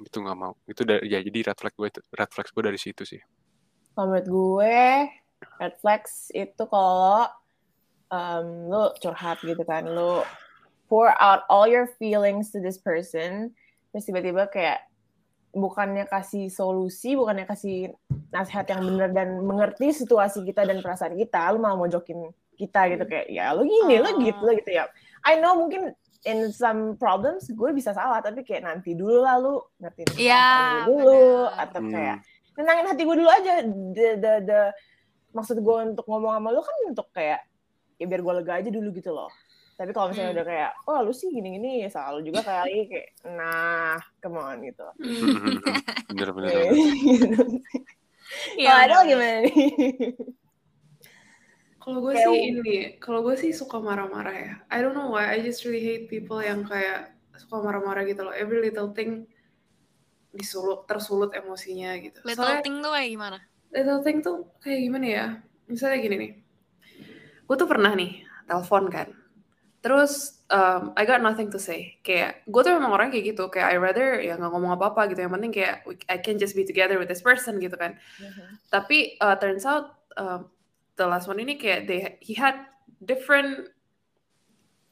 Itu 0.00 0.16
nggak 0.24 0.38
mau. 0.40 0.52
Itu 0.64 0.82
dari 0.88 1.04
ya 1.12 1.20
jadi 1.20 1.52
red 1.52 1.58
flag 1.60 1.74
gue 1.76 1.86
itu- 1.92 2.04
red 2.16 2.30
flag 2.32 2.46
gue 2.48 2.62
dari 2.64 2.78
situ 2.80 3.02
sih. 3.04 3.20
Kalau 3.92 4.16
menurut 4.16 4.28
gue, 4.32 4.78
red 5.60 5.74
flags 5.84 6.32
itu 6.32 6.62
kalau 6.64 7.28
um, 8.08 8.46
lu 8.72 8.84
curhat 8.98 9.38
gitu 9.44 9.60
kan, 9.68 9.84
lu 9.84 10.24
pour 10.90 11.14
out 11.22 11.46
all 11.46 11.70
your 11.70 11.86
feelings 12.02 12.50
to 12.50 12.58
this 12.58 12.80
person, 12.82 13.54
terus 13.94 14.10
tiba-tiba 14.10 14.50
kayak 14.50 14.89
bukannya 15.50 16.06
kasih 16.06 16.46
solusi, 16.46 17.14
bukannya 17.14 17.44
kasih 17.44 17.90
nasihat 18.30 18.66
yang 18.68 18.82
benar 18.84 19.10
dan 19.10 19.42
mengerti 19.42 19.90
situasi 19.90 20.42
kita 20.42 20.62
dan 20.62 20.78
perasaan 20.78 21.14
kita, 21.14 21.50
lu 21.50 21.58
malah 21.58 21.74
mojokin 21.76 22.30
kita 22.54 22.86
gitu 22.88 23.04
kayak 23.04 23.26
ya 23.26 23.50
lu 23.50 23.64
gini, 23.64 23.98
lu 23.98 24.08
Oh. 24.08 24.20
gitu, 24.20 24.40
lu 24.40 24.52
gitu 24.54 24.70
ya. 24.70 24.86
I 25.22 25.36
know 25.36 25.56
mungkin 25.56 25.90
in 26.22 26.52
some 26.52 26.94
problems 26.94 27.48
gue 27.48 27.70
bisa 27.72 27.90
salah, 27.90 28.20
tapi 28.20 28.40
kayak 28.40 28.62
nanti 28.62 28.92
dulu 28.92 29.24
lah 29.24 29.36
lu 29.36 29.58
ngertiin 29.78 30.08
Iya, 30.14 30.38
perasaan 30.38 30.76
gue 30.76 30.84
dulu 30.86 31.18
benar. 31.18 31.62
atau 31.64 31.80
Hmm. 31.80 31.90
kayak 31.90 32.16
nenangin 32.52 32.86
hati 32.86 33.02
gue 33.02 33.16
dulu 33.16 33.30
aja 33.30 33.52
the, 33.64 34.08
the, 34.16 34.32
the 34.44 34.60
maksud 35.30 35.56
gue 35.56 35.76
untuk 35.88 36.04
ngomong 36.04 36.36
sama 36.36 36.48
lu 36.50 36.60
kan 36.60 36.76
untuk 36.86 37.08
kayak 37.10 37.40
ya 37.96 38.04
biar 38.04 38.20
gue 38.20 38.34
lega 38.36 38.52
aja 38.60 38.68
dulu 38.68 38.88
gitu 38.92 39.10
loh 39.10 39.32
tapi 39.80 39.96
kalau 39.96 40.12
misalnya 40.12 40.28
Hmm. 40.30 40.36
udah 40.36 40.46
kayak 40.46 40.70
oh 40.84 40.98
lu 41.00 41.12
sih 41.16 41.32
gini 41.32 41.56
gini 41.56 41.88
selalu 41.88 42.28
juga 42.28 42.40
kali 42.44 42.84
kayak 42.84 43.08
nah 43.32 43.96
come 44.20 44.36
on 44.36 44.60
gitu 44.60 44.84
bener 46.12 46.28
bener 46.36 46.50
Kayak 46.52 46.68
bener. 46.68 46.76
gitu. 46.76 47.42
Iya, 48.54 48.68
kalau 48.68 48.80
ada 48.84 48.94
benar. 48.94 49.08
gimana 49.08 49.36
nih 49.42 49.56
Kalau 51.80 51.98
gue 52.04 52.12
sih 52.12 52.36
ini, 52.52 53.00
kalau 53.00 53.24
gue 53.24 53.34
sih 53.40 53.56
suka 53.56 53.80
marah-marah 53.80 54.36
ya. 54.36 54.52
I 54.68 54.84
don't 54.84 54.92
know 54.92 55.08
why, 55.08 55.32
I 55.32 55.40
just 55.40 55.64
really 55.64 55.80
hate 55.80 56.12
people 56.12 56.36
yang 56.38 56.60
kayak 56.62 57.16
suka 57.34 57.56
marah-marah 57.56 58.04
gitu 58.04 58.20
loh. 58.20 58.36
Every 58.36 58.60
little 58.60 58.92
thing 58.92 59.24
disulut, 60.30 60.84
tersulut 60.84 61.32
emosinya 61.32 61.96
gitu. 61.98 62.20
Little 62.22 62.36
Soalnya 62.36 62.62
thing 62.62 62.76
tuh 62.84 62.92
kayak 62.92 63.08
gimana? 63.10 63.38
little 63.72 64.00
thing 64.04 64.20
tuh 64.20 64.36
kayak 64.60 64.80
gimana 64.84 65.06
ya? 65.08 65.26
Misalnya 65.66 65.98
gini 66.04 66.16
nih, 66.20 66.32
gue 67.48 67.56
tuh 67.56 67.66
pernah 67.66 67.96
nih 67.96 68.28
telepon 68.44 68.84
kan. 68.92 69.08
Terus 69.80 70.44
um, 70.52 70.92
I 70.92 71.08
got 71.08 71.24
nothing 71.24 71.48
to 71.48 71.58
say. 71.58 71.96
Kayak 72.04 72.44
gue 72.44 72.60
tuh 72.60 72.76
memang 72.76 72.92
orang 72.92 73.08
kayak 73.08 73.32
gitu. 73.32 73.48
Kayak 73.48 73.68
I 73.72 73.76
rather 73.80 74.20
ya 74.20 74.36
nggak 74.36 74.52
ngomong 74.52 74.76
apa-apa 74.76 75.08
gitu. 75.08 75.24
Yang 75.24 75.32
penting 75.40 75.52
kayak 75.56 75.74
we- 75.88 76.04
I 76.08 76.20
can 76.20 76.36
just 76.36 76.52
be 76.52 76.68
together 76.68 77.00
with 77.00 77.08
this 77.08 77.24
person 77.24 77.56
gitu 77.56 77.80
kan. 77.80 77.96
Tapi 78.68 79.16
uh, 79.24 79.34
turns 79.40 79.64
out 79.64 79.96
um, 80.20 80.52
the 81.00 81.06
last 81.08 81.26
one 81.26 81.40
ini 81.40 81.56
kayak 81.56 81.88
they 81.88 82.20
he 82.20 82.36
had 82.36 82.60
different 83.00 83.72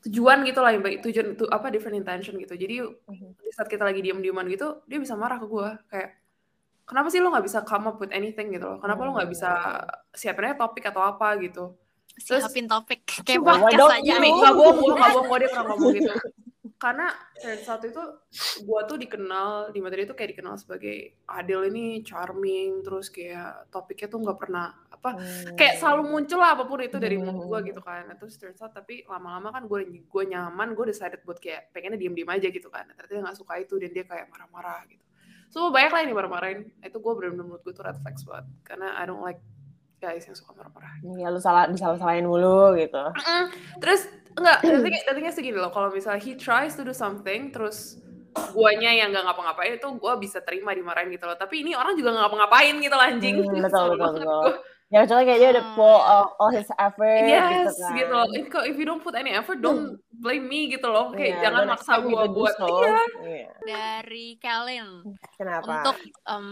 tujuan 0.09 0.47
gitu 0.47 0.63
lah, 0.63 0.73
baik 0.79 1.03
tujuan 1.05 1.35
itu 1.35 1.45
apa 1.51 1.69
different 1.69 1.99
intention 1.99 2.39
gitu. 2.39 2.55
Jadi 2.55 2.81
Mhm. 2.81 3.29
di 3.45 3.51
saat 3.53 3.69
kita 3.69 3.83
lagi 3.85 4.01
diem-dieman 4.01 4.47
gitu, 4.49 4.81
dia 4.89 4.99
bisa 5.03 5.19
marah 5.19 5.37
ke 5.43 5.47
gue 5.51 5.69
kayak 5.91 6.11
kenapa 6.89 7.13
sih 7.13 7.21
lo 7.21 7.29
nggak 7.35 7.45
bisa 7.45 7.61
come 7.67 7.93
up 7.93 8.01
with 8.01 8.15
anything 8.15 8.49
gitu 8.55 8.65
loh? 8.65 8.79
Kenapa 8.81 9.05
lo 9.05 9.13
nggak 9.19 9.29
bisa 9.29 9.51
siapin 10.17 10.49
aja 10.49 10.57
topik 10.57 10.89
atau 10.89 11.03
apa 11.05 11.37
gitu? 11.45 11.77
Terus- 12.19 12.43
Siapin 12.45 12.67
topik. 12.67 13.01
Kayak 13.27 13.43
podcast 13.43 13.95
aja. 13.99 14.15
Nih. 14.19 14.33
Gak 14.33 14.55
bohong, 14.55 14.79
gue 14.79 14.95
gak 14.95 15.11
bohong, 15.13 15.27
gue 15.27 15.39
dia 15.39 15.49
pernah 15.49 15.67
ngomong 15.71 15.93
gitu. 15.95 16.11
Karena 16.79 17.11
turns 17.35 17.67
out 17.67 17.83
itu 17.83 17.99
gue 18.63 18.81
tuh 18.87 18.97
dikenal 18.97 19.75
di 19.75 19.83
materi 19.83 20.07
itu 20.07 20.15
kayak 20.15 20.39
dikenal 20.39 20.55
sebagai 20.55 21.19
Adil 21.27 21.75
ini 21.75 22.07
charming, 22.07 22.87
terus 22.87 23.11
kayak 23.11 23.67
topiknya 23.67 24.07
tuh 24.07 24.23
nggak 24.23 24.39
pernah 24.39 24.71
apa 24.87 25.19
kayak 25.59 25.83
selalu 25.83 26.07
muncul 26.07 26.39
lah 26.39 26.55
apa 26.55 26.71
pun 26.71 26.79
itu 26.79 27.03
dari 27.03 27.19
mulut 27.19 27.51
gue 27.51 27.59
Hmm. 27.59 27.67
gitu 27.67 27.83
kan. 27.83 28.07
Nah, 28.07 28.15
terus 28.15 28.39
turns 28.39 28.63
out 28.63 28.71
tapi 28.71 29.03
lama-lama 29.11 29.51
kan 29.51 29.67
gue 29.67 30.07
gue 30.07 30.25
nyaman 30.31 30.79
gue 30.79 30.87
decided 30.87 31.19
buat 31.27 31.43
kayak 31.43 31.75
pengennya 31.75 31.99
diem-diem 31.99 32.31
aja 32.31 32.47
gitu 32.47 32.71
kan. 32.71 32.87
Ternyata 32.87 33.11
dia 33.11 33.23
nggak 33.27 33.39
suka 33.43 33.59
itu 33.59 33.75
dan 33.75 33.91
dia 33.91 34.05
kayak 34.07 34.31
marah-marah 34.31 34.79
gitu. 34.87 35.03
So 35.51 35.75
banyak 35.75 35.91
lah 35.91 36.01
yang 36.07 36.15
marah-marahin 36.15 36.61
itu 36.79 36.95
gue 36.95 37.13
bener-bener 37.19 37.43
menurut 37.43 37.63
gue 37.67 37.75
tuh 37.75 37.83
red 37.83 37.99
flags 37.99 38.23
banget. 38.23 38.47
Karena 38.63 38.95
I 38.95 39.03
don't 39.03 39.27
like 39.27 39.43
guys 39.99 40.23
yang 40.23 40.33
suka 40.33 40.55
marah-marah 40.55 40.95
ya 41.15 41.29
lu 41.29 41.39
salah 41.39 41.67
disalah 41.67 41.95
salahin 41.95 42.25
mulu 42.25 42.75
gitu 42.75 43.03
terus 43.79 44.07
enggak 44.33 44.63
nanti 44.63 44.91
nantinya 45.05 45.33
segini 45.33 45.57
loh 45.57 45.69
kalau 45.69 45.91
misalnya 45.91 46.19
he 46.19 46.33
tries 46.33 46.73
to 46.73 46.83
do 46.83 46.93
something 46.93 47.51
terus 47.51 47.99
guanya 48.55 48.95
yang 48.95 49.11
nggak 49.11 49.25
ngapa-ngapain 49.25 49.75
itu 49.75 49.89
gue 49.91 50.13
bisa 50.17 50.39
terima 50.41 50.71
dimarahin 50.71 51.11
gitu 51.11 51.27
loh 51.27 51.35
tapi 51.35 51.61
ini 51.61 51.75
orang 51.75 51.93
juga 51.93 52.15
nggak 52.15 52.25
ngapa-ngapain 52.25 52.75
gitu 52.79 52.95
lah 52.95 53.07
anjing 53.09 53.37
Hmm, 53.41 53.63
betul 53.67 53.87
betul 53.93 54.13
betul 54.15 54.23
gua. 54.23 54.55
ya 54.89 54.99
kecuali 55.03 55.23
kayak 55.27 55.39
dia 55.39 55.51
udah 55.53 55.65
pull 55.75 55.99
all, 55.99 56.27
all 56.39 56.49
his 56.49 56.71
effort 56.79 57.27
Yes, 57.27 57.75
gitu 57.75 57.83
kan 57.83 57.93
gitu 57.93 58.13
loh. 58.15 58.27
If, 58.31 58.45
if 58.65 58.77
you 58.79 58.87
don't 58.87 59.03
put 59.03 59.13
any 59.13 59.29
effort, 59.31 59.61
don't 59.61 60.01
blame 60.09 60.49
me 60.49 60.73
gitu 60.73 60.89
loh. 60.89 61.13
Kayak 61.13 61.29
Iya, 61.29 61.43
jangan 61.45 61.63
maksa 61.69 61.93
gua 62.01 62.25
do 62.25 62.33
buat. 62.33 62.57
so. 62.57 62.65
Iya. 62.65 62.97
Iya. 63.21 63.49
Dari 63.61 64.27
Kellen 64.41 64.89
kenapa 65.37 65.69
untuk 65.69 65.97
em, 66.25 66.47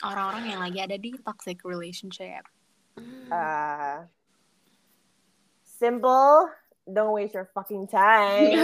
orang-orang 0.00 0.44
yang 0.48 0.60
lagi 0.62 0.78
ada 0.80 0.96
di 0.96 1.10
toxic 1.20 1.60
relationship. 1.60 2.48
Uh, 3.26 4.06
simple, 5.62 6.48
don't 6.88 7.12
waste 7.12 7.34
your 7.34 7.50
fucking 7.52 7.86
time. 7.88 8.54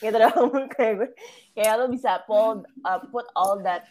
Gitu 0.00 0.16
dong 0.16 0.68
kayak 0.74 0.92
gue. 1.00 1.10
Kayak 1.56 1.72
lo 1.80 1.84
bisa 1.88 2.20
uh, 2.28 2.98
put 3.08 3.26
all 3.36 3.60
that 3.64 3.88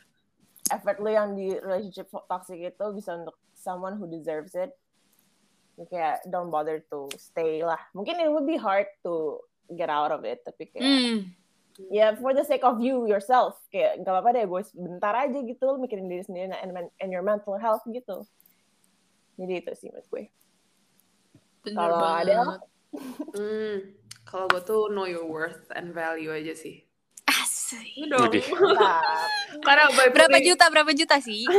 effort 0.71 1.01
lo 1.01 1.09
yang 1.09 1.33
di 1.33 1.57
relationship 1.59 2.07
toxic 2.29 2.61
itu 2.61 2.85
bisa 2.93 3.17
untuk 3.17 3.35
someone 3.57 3.97
who 3.97 4.05
deserves 4.05 4.53
it. 4.53 4.71
Ya, 5.79 5.85
Kayak 5.89 6.15
don't 6.29 6.53
bother 6.53 6.85
to 6.93 7.09
stay 7.17 7.65
lah. 7.65 7.81
Mungkin 7.97 8.21
it 8.21 8.29
would 8.29 8.45
be 8.45 8.59
hard 8.59 8.85
to 9.01 9.41
get 9.73 9.89
out 9.89 10.13
of 10.13 10.21
it, 10.27 10.45
tapi 10.45 10.69
kayak 10.69 10.85
Hmm. 10.85 11.17
Ya 11.89 12.13
for 12.17 12.37
the 12.37 12.45
sake 12.45 12.61
of 12.61 12.77
you 12.77 13.09
yourself 13.09 13.57
kayak 13.73 14.01
gak 14.05 14.13
apa-apa 14.13 14.29
deh 14.37 14.45
gue 14.45 14.61
bentar 14.77 15.13
aja 15.17 15.39
gitu 15.41 15.63
lo 15.65 15.81
mikirin 15.81 16.05
diri 16.05 16.21
sendiri 16.21 16.53
and, 16.53 16.71
and 17.01 17.09
your 17.09 17.25
mental 17.25 17.57
health 17.57 17.81
gitu 17.89 18.25
jadi 19.37 19.65
itu 19.65 19.71
sih 19.73 19.89
menurut 19.89 20.07
gue 20.09 20.23
Kalau 21.63 22.03
ada 22.03 22.59
Hmm, 23.33 23.97
kalau 24.21 24.45
gue 24.53 24.61
tuh 24.61 24.93
know 24.93 25.09
your 25.09 25.25
worth 25.25 25.65
and 25.73 25.97
value 25.97 26.29
aja 26.29 26.53
sih. 26.53 26.85
Iya 27.73 28.05
dong. 28.05 28.29
Karena 29.65 29.89
Berapa 30.13 30.37
juta? 30.37 30.69
Berapa 30.69 30.91
juta 30.93 31.17
sih? 31.17 31.49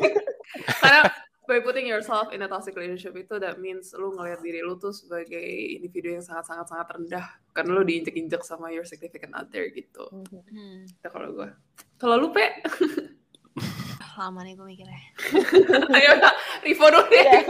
karena 0.82 1.00
by 1.46 1.58
putting 1.58 1.86
yourself 1.90 2.30
in 2.30 2.42
a 2.42 2.48
toxic 2.48 2.76
relationship 2.78 3.18
itu 3.18 3.34
that 3.42 3.58
means 3.58 3.90
lu 3.98 4.14
ngelihat 4.14 4.40
diri 4.42 4.62
lu 4.62 4.78
tuh 4.78 4.94
sebagai 4.94 5.42
individu 5.74 6.14
yang 6.14 6.24
sangat 6.24 6.46
sangat 6.46 6.66
sangat 6.70 6.86
rendah 6.94 7.26
karena 7.50 7.70
lu 7.74 7.82
diinjek-injek 7.82 8.42
sama 8.46 8.70
your 8.70 8.86
significant 8.86 9.34
other 9.34 9.66
gitu. 9.74 10.06
Hmm. 10.12 10.86
Itu 10.86 11.08
kalau 11.10 11.34
gue. 11.34 11.50
Kalau 11.98 12.16
lu 12.18 12.28
pe, 12.30 12.46
Lama 14.12 14.44
nih 14.44 14.52
gue 14.54 14.66
mikirnya. 14.68 15.02
ayo 15.96 16.12
Rivo 16.60 16.86
dulu 16.92 17.06
deh. 17.08 17.24
Ya 17.24 17.40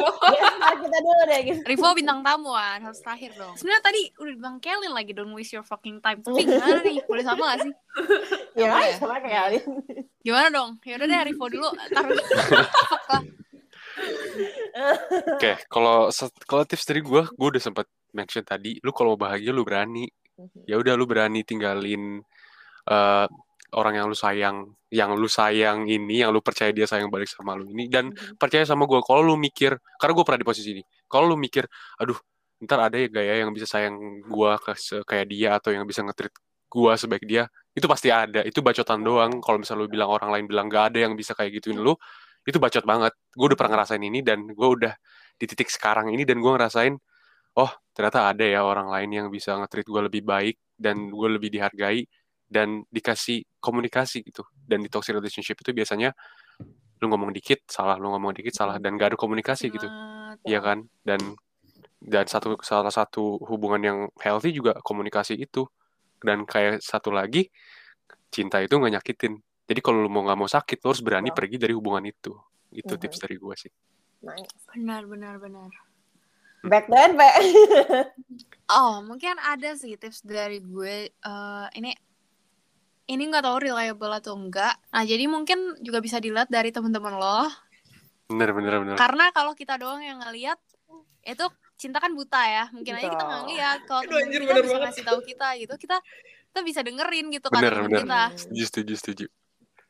kita 0.83 0.98
dulu 1.02 1.22
deh 1.26 1.40
gitu 1.42 1.61
Rivo 1.66 1.87
bintang 1.90 2.22
tamu 2.22 2.55
kan, 2.55 2.78
harus 2.87 3.02
terakhir 3.02 3.35
dong. 3.35 3.55
Sebenarnya 3.59 3.83
tadi 3.83 4.02
udah 4.14 4.35
bilang 4.38 4.57
Kellen 4.62 4.94
lagi 4.94 5.11
don't 5.11 5.35
waste 5.35 5.52
your 5.59 5.66
fucking 5.66 5.98
time. 5.98 6.22
Tapi 6.22 6.46
gimana 6.46 6.78
nih? 6.87 7.02
Boleh 7.05 7.24
sama 7.26 7.42
gak 7.55 7.59
sih? 7.66 7.72
ya 8.62 8.72
ya? 8.78 8.96
sama 8.96 9.18
kayak 9.18 9.40
Alin 9.50 9.64
Gimana 10.22 10.48
dong? 10.55 10.70
Ya 10.87 10.94
udah 11.02 11.07
deh 11.11 11.18
Rivo 11.26 11.44
dulu. 11.50 11.68
Taruh. 11.90 12.16
Oke, 15.37 15.52
kalau 15.68 16.09
kalau 16.48 16.64
tips 16.64 16.85
dari 16.88 17.00
gue, 17.05 17.22
gue 17.28 17.48
udah 17.52 17.62
sempat 17.62 17.87
mention 18.12 18.44
tadi, 18.44 18.81
lu 18.81 18.92
kalau 18.92 19.14
mau 19.16 19.28
bahagia 19.28 19.52
lu 19.52 19.64
berani. 19.64 20.09
Ya 20.66 20.81
udah 20.81 20.96
lu 20.96 21.05
berani 21.05 21.44
tinggalin 21.44 22.24
eh, 22.88 23.26
orang 23.72 23.94
yang 23.96 24.07
lu 24.09 24.16
sayang, 24.16 24.74
yang 24.92 25.12
lu 25.16 25.28
sayang 25.28 25.88
ini, 25.88 26.24
yang 26.24 26.33
lu 26.33 26.40
percaya 26.44 26.72
dia 26.72 26.85
sayang 26.88 27.09
balik 27.09 27.28
sama 27.28 27.57
lu 27.57 27.68
ini, 27.68 27.88
dan 27.88 28.12
percaya 28.37 28.64
sama 28.68 28.85
gue. 28.88 29.00
Kalau 29.05 29.22
lu 29.24 29.37
mikir, 29.37 29.76
karena 30.00 30.12
gue 30.12 30.24
pernah 30.24 30.40
di 30.40 30.48
posisi 30.48 30.68
ini, 30.76 30.83
kalau 31.09 31.33
lu 31.33 31.37
mikir, 31.40 31.68
aduh, 32.00 32.16
ntar 32.64 32.90
ada 32.90 32.96
ya 32.96 33.09
gaya 33.11 33.44
yang 33.44 33.50
bisa 33.52 33.66
sayang 33.68 33.96
gue 34.24 34.50
kayak 35.05 35.26
dia 35.28 35.57
atau 35.59 35.74
yang 35.74 35.85
bisa 35.88 36.05
nge-treat 36.05 36.35
gue 36.72 36.92
sebaik 36.96 37.24
dia, 37.28 37.44
itu 37.76 37.85
pasti 37.85 38.09
ada. 38.09 38.40
Itu 38.44 38.64
bacotan 38.64 39.05
doang. 39.05 39.44
Kalau 39.44 39.61
misalnya 39.61 39.85
lu 39.85 39.88
bilang 39.92 40.09
orang 40.09 40.33
lain 40.33 40.44
bilang 40.48 40.66
gak 40.72 40.92
ada 40.92 41.05
yang 41.05 41.12
bisa 41.12 41.37
kayak 41.37 41.61
gituin 41.61 41.76
lu, 41.81 41.92
itu 42.46 42.59
bacot 42.59 42.85
banget. 42.87 43.12
Gue 43.35 43.46
udah 43.52 43.59
pernah 43.59 43.78
ngerasain 43.78 44.02
ini 44.02 44.20
dan 44.24 44.46
gue 44.46 44.68
udah 44.68 44.92
di 45.38 45.44
titik 45.46 45.70
sekarang 45.70 46.11
ini 46.11 46.22
dan 46.22 46.38
gue 46.38 46.52
ngerasain, 46.52 46.94
oh 47.59 47.70
ternyata 47.94 48.31
ada 48.31 48.44
ya 48.46 48.62
orang 48.62 48.88
lain 48.90 49.11
yang 49.11 49.26
bisa 49.28 49.59
nge-treat 49.59 49.87
gue 49.87 50.02
lebih 50.07 50.22
baik 50.22 50.57
dan 50.78 51.11
gue 51.11 51.28
lebih 51.31 51.50
dihargai 51.52 52.07
dan 52.52 52.85
dikasih 52.92 53.46
komunikasi 53.62 54.22
gitu. 54.26 54.44
Dan 54.52 54.85
di 54.85 54.88
toxic 54.92 55.16
relationship 55.16 55.57
itu 55.62 55.72
biasanya 55.72 56.12
lu 57.02 57.07
ngomong 57.11 57.35
dikit 57.35 57.66
salah, 57.66 57.98
lu 57.98 58.12
ngomong 58.14 58.37
dikit 58.37 58.55
salah 58.55 58.78
dan 58.78 58.94
gak 58.94 59.14
ada 59.14 59.18
komunikasi 59.18 59.72
gitu. 59.72 59.88
Iya 60.46 60.61
kan? 60.62 60.87
Dan 61.02 61.35
dan 62.02 62.26
satu 62.26 62.59
salah 62.66 62.90
satu 62.90 63.38
hubungan 63.46 63.81
yang 63.83 63.98
healthy 64.18 64.50
juga 64.55 64.78
komunikasi 64.83 65.38
itu. 65.38 65.66
Dan 66.22 66.46
kayak 66.46 66.78
satu 66.78 67.11
lagi 67.11 67.50
cinta 68.31 68.62
itu 68.62 68.78
nggak 68.78 68.92
nyakitin. 69.00 69.42
Jadi 69.62 69.81
kalau 69.81 70.03
lu 70.03 70.11
mau 70.11 70.22
nggak 70.22 70.37
mau 70.37 70.46
sakit, 70.46 70.79
lu 70.79 70.88
harus 70.88 71.01
berani 71.01 71.29
Betul. 71.29 71.38
pergi 71.38 71.57
dari 71.59 71.72
hubungan 71.72 72.05
itu. 72.05 72.33
Itu 72.68 72.94
Mhm. 72.94 73.01
tips 73.01 73.18
dari 73.20 73.37
gue 73.37 73.55
sih. 73.57 73.72
Nice. 74.22 74.51
Benar, 74.72 75.03
benar, 75.07 75.35
benar. 75.38 75.70
Back 76.62 76.87
then, 76.87 77.18
Pe. 77.18 77.27
Oh, 78.70 79.03
mungkin 79.03 79.37
ada 79.37 79.75
sih 79.75 79.98
tips 79.98 80.22
dari 80.22 80.59
gue. 80.59 81.11
eh 81.11 81.66
ini 81.75 81.92
ini 83.05 83.22
nggak 83.29 83.44
tahu 83.44 83.59
reliable 83.61 84.09
atau 84.09 84.33
enggak. 84.33 84.79
Nah, 84.88 85.03
jadi 85.03 85.27
mungkin 85.27 85.77
juga 85.83 85.98
bisa 85.98 86.16
dilihat 86.16 86.48
dari 86.48 86.70
teman-teman 86.70 87.18
lo. 87.18 87.51
Bener, 88.31 88.55
bener, 88.55 88.72
bener. 88.81 88.96
Karena 88.96 89.29
kalau 89.29 89.53
kita 89.53 89.77
doang 89.77 90.01
yang 90.01 90.22
ngelihat 90.22 90.57
itu 91.22 91.44
cinta 91.77 91.98
kan 92.01 92.14
buta 92.14 92.40
ya. 92.40 92.64
Mungkin 92.72 92.94
aja 92.94 93.09
kita 93.11 93.25
nggak 93.27 93.40
ngeliat. 93.44 93.79
Kalau 93.85 94.01
kita 94.01 94.16
bisa 94.33 94.55
banget. 94.64 94.81
ngasih 94.87 95.05
tahu 95.05 95.20
kita 95.20 95.48
gitu, 95.61 95.75
kita 95.77 95.96
kita 96.48 96.61
bisa 96.62 96.81
dengerin 96.81 97.27
gitu 97.29 97.46
Bener, 97.51 97.72
temen 97.75 97.85
bener. 97.90 98.01
kita. 98.07 98.22
Setuju, 98.38 98.64
setuju, 98.64 98.94
setuju. 98.96 99.27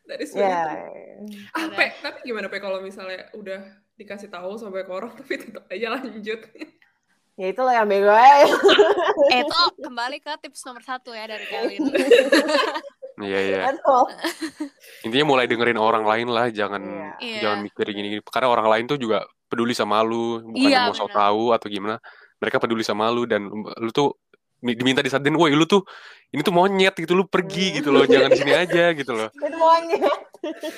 That 0.05 0.19
is 0.19 0.31
Ya. 0.33 0.67
very 0.67 0.83
true. 1.23 1.53
Ah, 1.53 1.67
Pe, 1.69 1.87
tapi 1.97 2.19
gimana 2.23 2.47
Pe 2.47 2.59
kalau 2.59 2.79
misalnya 2.79 3.31
udah 3.33 3.62
dikasih 3.95 4.27
tahu 4.27 4.57
sampai 4.57 4.83
ke 4.83 4.91
orang 4.91 5.12
tapi 5.19 5.38
tetap 5.38 5.65
aja 5.67 5.88
lanjut. 5.93 6.41
Ya 7.33 7.47
itu 7.49 7.61
loh 7.61 7.71
yang 7.71 7.87
bego 7.87 8.11
ya. 8.11 8.45
Eh, 9.31 9.41
itu 9.41 9.57
kembali 9.79 10.19
ke 10.19 10.33
tips 10.38 10.62
nomor 10.62 10.83
satu 10.83 11.11
ya 11.11 11.25
dari 11.25 11.45
Kevin. 11.45 11.81
Iya, 13.23 13.38
iya. 13.38 13.59
Betul. 13.71 14.09
Intinya 15.07 15.27
mulai 15.29 15.47
dengerin 15.47 15.79
orang 15.79 16.03
lain 16.03 16.27
lah, 16.27 16.51
jangan 16.51 16.83
Iya. 16.83 17.11
Iya. 17.21 17.38
jangan 17.38 17.59
mikir 17.62 17.87
gini-gini. 17.87 18.19
Karena 18.25 18.51
orang 18.51 18.67
lain 18.67 18.85
tuh 18.88 18.99
juga 18.99 19.23
peduli 19.47 19.77
sama 19.77 20.03
lu, 20.03 20.43
bukan 20.43 20.67
Iya, 20.67 20.91
mau 20.91 20.97
so 20.97 21.07
bener. 21.07 21.17
tahu 21.23 21.45
atau 21.55 21.69
gimana. 21.71 21.97
Mereka 22.43 22.59
peduli 22.59 22.83
sama 22.83 23.07
lu 23.15 23.23
dan 23.23 23.47
lu 23.53 23.91
tuh 23.95 24.17
diminta 24.62 25.03
disadin, 25.03 25.35
woi 25.35 25.51
lu 25.53 25.66
tuh 25.66 25.83
ini 26.31 26.40
tuh 26.40 26.55
monyet 26.55 26.94
gitu, 26.94 27.12
lu 27.12 27.27
pergi 27.27 27.83
gitu 27.83 27.90
loh, 27.90 28.07
jangan 28.07 28.31
di 28.31 28.38
sini 28.38 28.53
aja 28.55 28.94
gitu 28.94 29.12
loh. 29.12 29.29
Itu 29.35 29.59
maunya. 29.59 29.98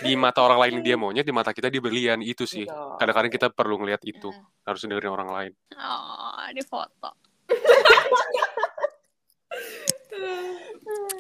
Di 0.01 0.13
mata 0.17 0.41
orang 0.43 0.59
lain 0.65 0.75
dia 0.81 0.97
monyet, 0.97 1.25
di 1.29 1.33
mata 1.37 1.53
kita 1.53 1.69
dia 1.69 1.79
berlian 1.79 2.25
itu 2.25 2.49
sih. 2.49 2.65
Betul. 2.65 2.97
Kadang-kadang 2.99 3.33
kita 3.33 3.47
perlu 3.53 3.79
ngelihat 3.79 4.03
itu, 4.03 4.33
Hmm. 4.33 4.45
harus 4.67 4.81
dengerin 4.83 5.13
orang 5.13 5.29
lain. 5.31 5.53
Oh, 5.77 6.49
di 6.51 6.63
foto. 6.65 7.11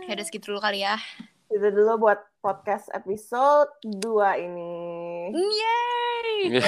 Ya 0.04 0.12
udah 0.14 0.24
segitu 0.26 0.52
dulu 0.52 0.60
kali 0.60 0.84
ya. 0.84 0.98
Itu 1.48 1.70
dulu 1.70 2.06
buat 2.06 2.20
podcast 2.38 2.90
episode 2.92 3.70
2 3.82 4.44
ini. 4.44 4.74
Yeay! 5.32 6.30
Iya. 6.50 6.62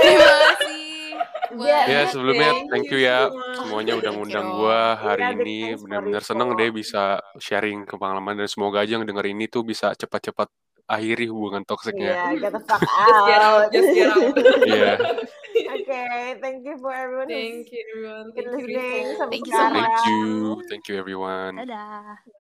Terima 0.00 0.26
kasih. 0.26 0.77
Ya, 1.56 1.78
Ya 1.88 2.00
sebelumnya 2.12 2.50
Thank 2.52 2.68
thank 2.68 2.86
you 2.92 3.00
you 3.00 3.08
ya 3.08 3.32
semua. 3.32 3.48
semuanya 3.56 3.94
udah 3.96 4.10
ngundang 4.12 4.46
gua 4.52 4.80
hari 5.00 5.24
Yeah, 5.24 5.32
big 5.32 5.46
ini 5.48 5.58
benar-benar 5.80 6.22
seneng 6.24 6.48
deh 6.58 6.68
bisa 6.68 7.02
sharing 7.40 7.88
ke 7.88 7.94
pengalaman 7.96 8.36
dan 8.36 8.48
semoga 8.50 8.84
aja 8.84 9.00
yang 9.00 9.08
denger 9.08 9.26
ini 9.32 9.48
tuh 9.48 9.64
bisa 9.64 9.96
cepat-cepat 9.96 10.52
akhiri 10.88 11.28
hubungan 11.28 11.64
toksiknya. 11.64 12.16
Iya, 12.36 12.48
get 12.48 12.52
the 12.52 12.60
fuck 12.64 12.80
Just 13.08 13.22
get 13.28 13.40
out, 13.40 13.64
out. 13.64 13.72
just 13.72 13.90
get 13.92 14.08
out. 14.12 14.34
Iya. 14.68 14.92
Oke, 15.68 16.04
thank 16.40 16.60
you 16.64 16.76
for 16.80 16.92
everyone 16.92 17.28
Thank 17.28 17.72
you 17.72 17.80
everyone. 17.92 18.26
Thank 18.36 18.44
you 18.44 18.52
listening 18.56 19.04
Rico. 19.08 19.18
sampai 19.20 19.32
Thank 19.36 19.46
you 19.48 19.52
so 19.52 19.58
sekarang. 19.60 19.84
Thank 19.84 20.04
you, 20.08 20.28
thank 20.68 20.84
you 20.88 20.94
everyone. 20.96 21.52
Dadah. 21.60 22.47